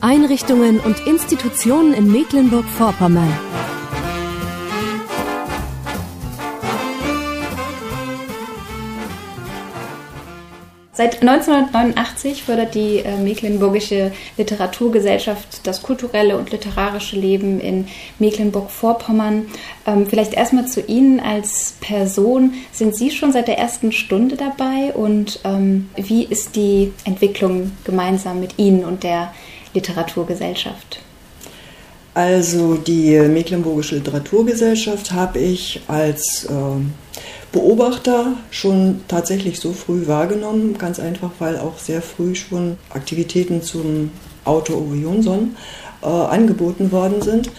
[0.01, 3.33] Einrichtungen und Institutionen in Mecklenburg-Vorpommern.
[10.93, 17.87] Seit 1989 fördert die äh, Mecklenburgische Literaturgesellschaft das kulturelle und literarische Leben in
[18.19, 19.47] Mecklenburg-Vorpommern.
[19.87, 22.55] Ähm, vielleicht erstmal zu Ihnen als Person.
[22.73, 28.41] Sind Sie schon seit der ersten Stunde dabei und ähm, wie ist die Entwicklung gemeinsam
[28.41, 29.33] mit Ihnen und der
[29.75, 31.01] Literaturgesellschaft?
[32.15, 36.53] Also die Mecklenburgische Literaturgesellschaft habe ich als äh,
[37.53, 44.11] Beobachter schon tatsächlich so früh wahrgenommen, ganz einfach, weil auch sehr früh schon Aktivitäten zum
[44.45, 45.57] Auto Uwe Jonsson
[46.03, 47.51] äh, angeboten worden sind.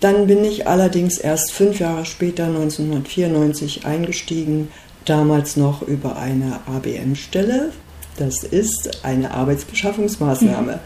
[0.00, 4.68] Dann bin ich allerdings erst fünf Jahre später, 1994, eingestiegen,
[5.04, 7.72] damals noch über eine ABM-Stelle.
[8.16, 10.72] Das ist eine Arbeitsbeschaffungsmaßnahme.
[10.72, 10.80] Mhm.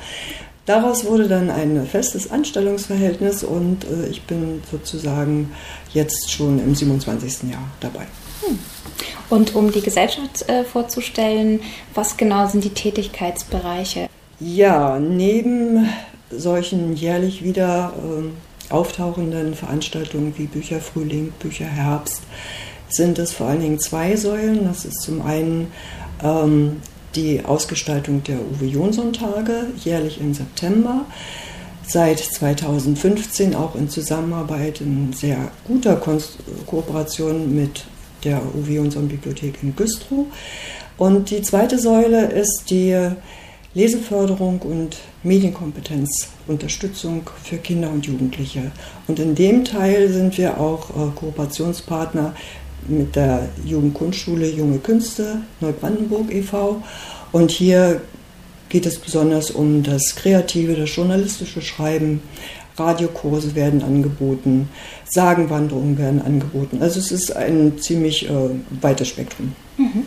[0.64, 5.52] Daraus wurde dann ein festes Anstellungsverhältnis und äh, ich bin sozusagen
[5.92, 7.50] jetzt schon im 27.
[7.50, 8.06] Jahr dabei.
[8.46, 8.58] Hm.
[9.28, 11.60] Und um die Gesellschaft äh, vorzustellen,
[11.94, 14.08] was genau sind die Tätigkeitsbereiche?
[14.38, 15.88] Ja, neben
[16.30, 22.22] solchen jährlich wieder äh, auftauchenden Veranstaltungen wie Bücherfrühling, Bücherherbst
[22.88, 24.64] sind es vor allen Dingen zwei Säulen.
[24.64, 25.72] Das ist zum einen
[26.22, 26.82] ähm,
[27.14, 31.06] die Ausgestaltung der Uwe Jonsson-Tage, jährlich im September.
[31.86, 36.18] Seit 2015 auch in Zusammenarbeit in sehr guter Ko
[36.66, 37.84] Kooperation mit
[38.24, 40.26] der Uwe Jonsson Bibliothek in Güstrow.
[40.96, 43.12] Und die zweite Säule ist die
[43.74, 48.70] Leseförderung und Medienkompetenzunterstützung für Kinder und Jugendliche.
[49.08, 52.34] Und in dem Teil sind wir auch äh, Kooperationspartner
[52.88, 56.82] mit der Jugendkunstschule Junge Künste Neubrandenburg e.V.
[57.32, 58.00] Und hier
[58.68, 62.22] geht es besonders um das kreative, das journalistische Schreiben.
[62.76, 64.68] Radiokurse werden angeboten,
[65.04, 66.78] Sagenwanderungen werden angeboten.
[66.80, 68.32] Also es ist ein ziemlich äh,
[68.80, 69.52] weites Spektrum.
[69.76, 70.04] Mhm.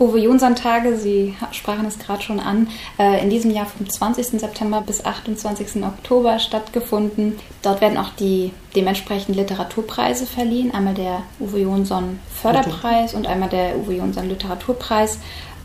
[0.00, 4.40] Uwe Jonsson-Tage, Sie sprachen es gerade schon an, äh, in diesem Jahr vom 20.
[4.40, 5.84] September bis 28.
[5.84, 7.34] Oktober stattgefunden.
[7.60, 10.72] Dort werden auch die dementsprechend Literaturpreise verliehen.
[10.72, 15.18] Einmal der Uwe Jonsson Förderpreis und einmal der Uwe Jonsson Literaturpreis.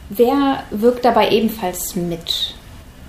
[0.09, 2.55] Wer wirkt dabei ebenfalls mit?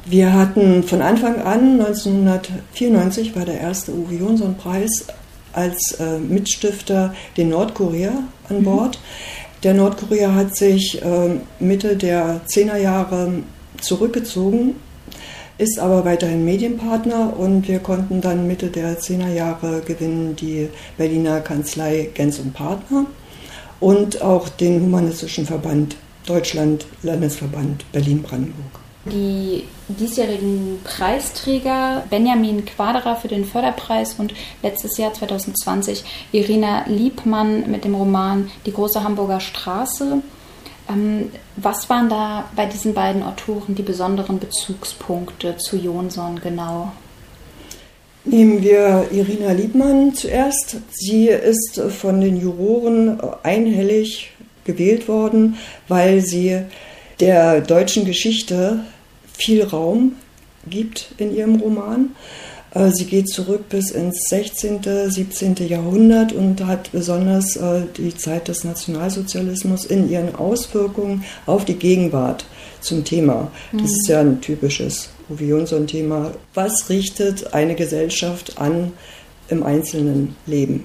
[0.05, 5.09] Wir hatten von Anfang an, 1994 war der erste Uwe Jonsson-Preis,
[5.53, 8.13] als äh, Mitstifter den Nordkorea
[8.49, 8.65] an mhm.
[8.65, 8.99] Bord.
[8.99, 9.46] Mhm.
[9.63, 13.43] Der Nordkorea hat sich ähm, Mitte der 10er Jahre
[13.81, 14.77] zurückgezogen,
[15.59, 21.41] ist aber weiterhin Medienpartner und wir konnten dann Mitte der 10er Jahre gewinnen die Berliner
[21.41, 23.07] Kanzlei Gens und Partner
[23.81, 25.97] und auch den Humanistischen Verband
[26.27, 28.86] Deutschland, Landesverband Berlin-Brandenburg.
[29.13, 36.03] Die diesjährigen Preisträger Benjamin Quadra für den Förderpreis und letztes Jahr 2020
[36.33, 40.23] Irina Liebmann mit dem Roman Die große Hamburger Straße.
[40.89, 46.93] Ähm, was waren da bei diesen beiden Autoren die besonderen Bezugspunkte zu Jonsson genau?
[48.25, 50.79] Nehmen wir Irina Liebmann zuerst.
[50.91, 54.33] Sie ist von den Juroren einhellig
[54.65, 56.63] gewählt worden, weil sie
[57.21, 58.81] der deutschen Geschichte
[59.37, 60.17] viel Raum
[60.69, 62.11] gibt in ihrem Roman.
[62.73, 65.57] Äh, sie geht zurück bis ins 16., 17.
[65.69, 72.45] Jahrhundert und hat besonders äh, die Zeit des Nationalsozialismus in ihren Auswirkungen auf die Gegenwart
[72.81, 73.51] zum Thema.
[73.73, 73.87] Das mhm.
[73.87, 76.33] ist ja ein typisches Uwe Jonsson-Thema.
[76.55, 78.93] Was richtet eine Gesellschaft an
[79.49, 80.85] im einzelnen Leben?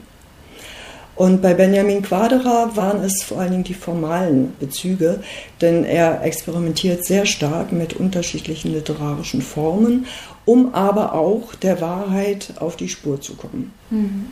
[1.21, 5.21] Und bei Benjamin Quadra waren es vor allen Dingen die formalen Bezüge,
[5.61, 10.07] denn er experimentiert sehr stark mit unterschiedlichen literarischen Formen,
[10.45, 13.71] um aber auch der Wahrheit auf die Spur zu kommen.
[13.91, 14.29] Mhm.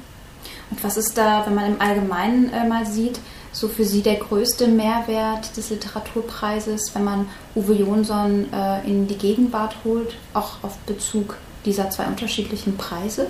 [0.72, 3.20] Und was ist da, wenn man im Allgemeinen äh, mal sieht,
[3.52, 9.20] so für Sie der größte Mehrwert des Literaturpreises, wenn man Uwe Jonsson äh, in die
[9.20, 13.28] Gegenwart holt, auch auf Bezug dieser zwei unterschiedlichen Preise?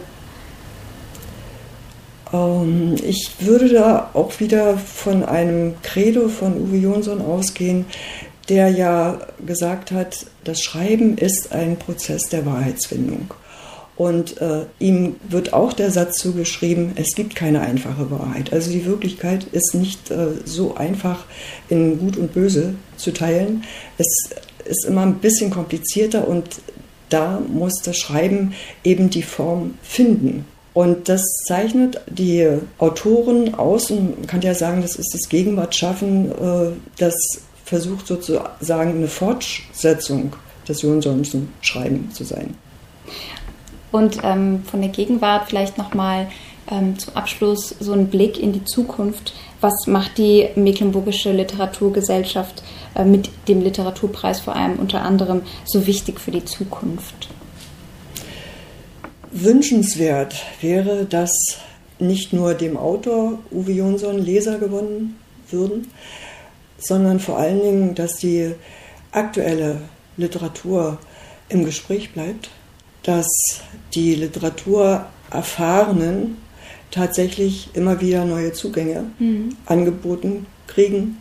[2.33, 7.85] Ähm, ich würde da auch wieder von einem Credo von Uwe Jonsson ausgehen,
[8.49, 13.33] der ja gesagt hat, das Schreiben ist ein Prozess der Wahrheitsfindung.
[13.95, 18.53] Und äh, ihm wird auch der Satz zugeschrieben, es gibt keine einfache Wahrheit.
[18.53, 21.25] Also die Wirklichkeit ist nicht äh, so einfach
[21.67, 23.65] in Gut und Böse zu teilen.
[23.97, 24.07] Es
[24.63, 26.61] ist immer ein bisschen komplizierter und
[27.09, 28.53] da muss das Schreiben
[28.85, 30.45] eben die Form finden.
[30.73, 32.47] Und das zeichnet die
[32.77, 37.15] Autoren aus und man kann ja sagen, das ist das Gegenwartsschaffen, äh, das
[37.65, 40.33] versucht sozusagen eine Fortsetzung
[40.67, 42.55] des Jonsonschen Schreiben zu sein.
[43.91, 46.27] Und ähm, von der Gegenwart vielleicht nochmal
[46.71, 49.33] ähm, zum Abschluss so ein Blick in die Zukunft.
[49.61, 52.63] Was macht die Mecklenburgische Literaturgesellschaft
[52.95, 57.29] äh, mit dem Literaturpreis vor allem unter anderem so wichtig für die Zukunft?
[59.31, 61.31] Wünschenswert wäre, dass
[61.99, 65.17] nicht nur dem Autor Uwe Jonsson Leser gewonnen
[65.49, 65.91] würden,
[66.77, 68.53] sondern vor allen Dingen, dass die
[69.11, 69.81] aktuelle
[70.17, 70.99] Literatur
[71.49, 72.49] im Gespräch bleibt,
[73.03, 73.27] dass
[73.93, 76.37] die Literaturerfahrenen
[76.91, 79.55] tatsächlich immer wieder neue Zugänge mhm.
[79.65, 81.17] angeboten kriegen,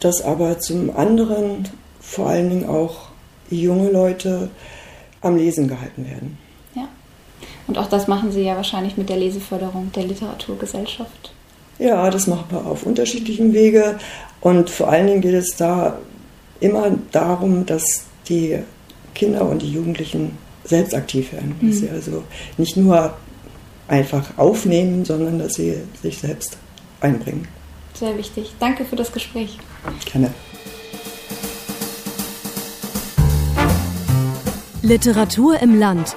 [0.00, 1.68] dass aber zum anderen
[2.00, 3.08] vor allen Dingen auch
[3.50, 4.50] junge Leute
[5.20, 6.38] am Lesen gehalten werden.
[7.66, 11.32] Und auch das machen Sie ja wahrscheinlich mit der Leseförderung der Literaturgesellschaft.
[11.78, 13.98] Ja, das machen wir auf unterschiedlichen Wege.
[14.40, 15.98] Und vor allen Dingen geht es da
[16.60, 18.58] immer darum, dass die
[19.14, 21.54] Kinder und die Jugendlichen selbst aktiv werden.
[21.60, 21.80] Dass mhm.
[21.80, 22.24] sie also
[22.56, 23.14] nicht nur
[23.88, 26.56] einfach aufnehmen, sondern dass sie sich selbst
[27.00, 27.48] einbringen.
[27.94, 28.54] Sehr wichtig.
[28.58, 29.58] Danke für das Gespräch.
[30.10, 30.32] Gerne.
[34.82, 36.16] Literatur im Land.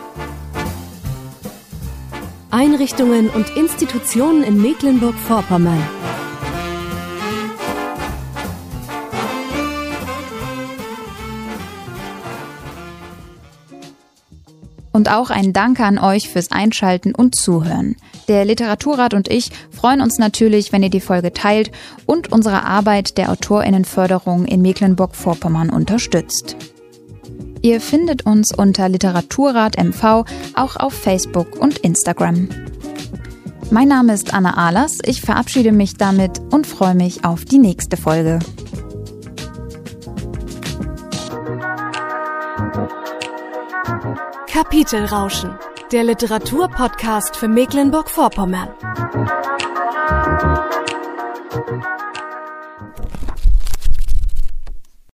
[2.56, 5.78] Einrichtungen und Institutionen in Mecklenburg-Vorpommern.
[14.94, 17.98] Und auch ein Danke an euch fürs Einschalten und Zuhören.
[18.30, 21.72] Der Literaturrat und ich freuen uns natürlich, wenn ihr die Folge teilt
[22.06, 26.56] und unsere Arbeit der Autorinnenförderung in Mecklenburg-Vorpommern unterstützt.
[27.66, 32.48] Ihr findet uns unter Literaturrat MV auch auf Facebook und Instagram.
[33.72, 37.98] Mein Name ist Anna Ahlers, ich verabschiede mich damit und freue mich auf die nächste
[37.98, 38.38] Folge.
[44.46, 45.56] Kapitelrauschen,
[45.92, 48.70] der Literaturpodcast für Mecklenburg-Vorpommern.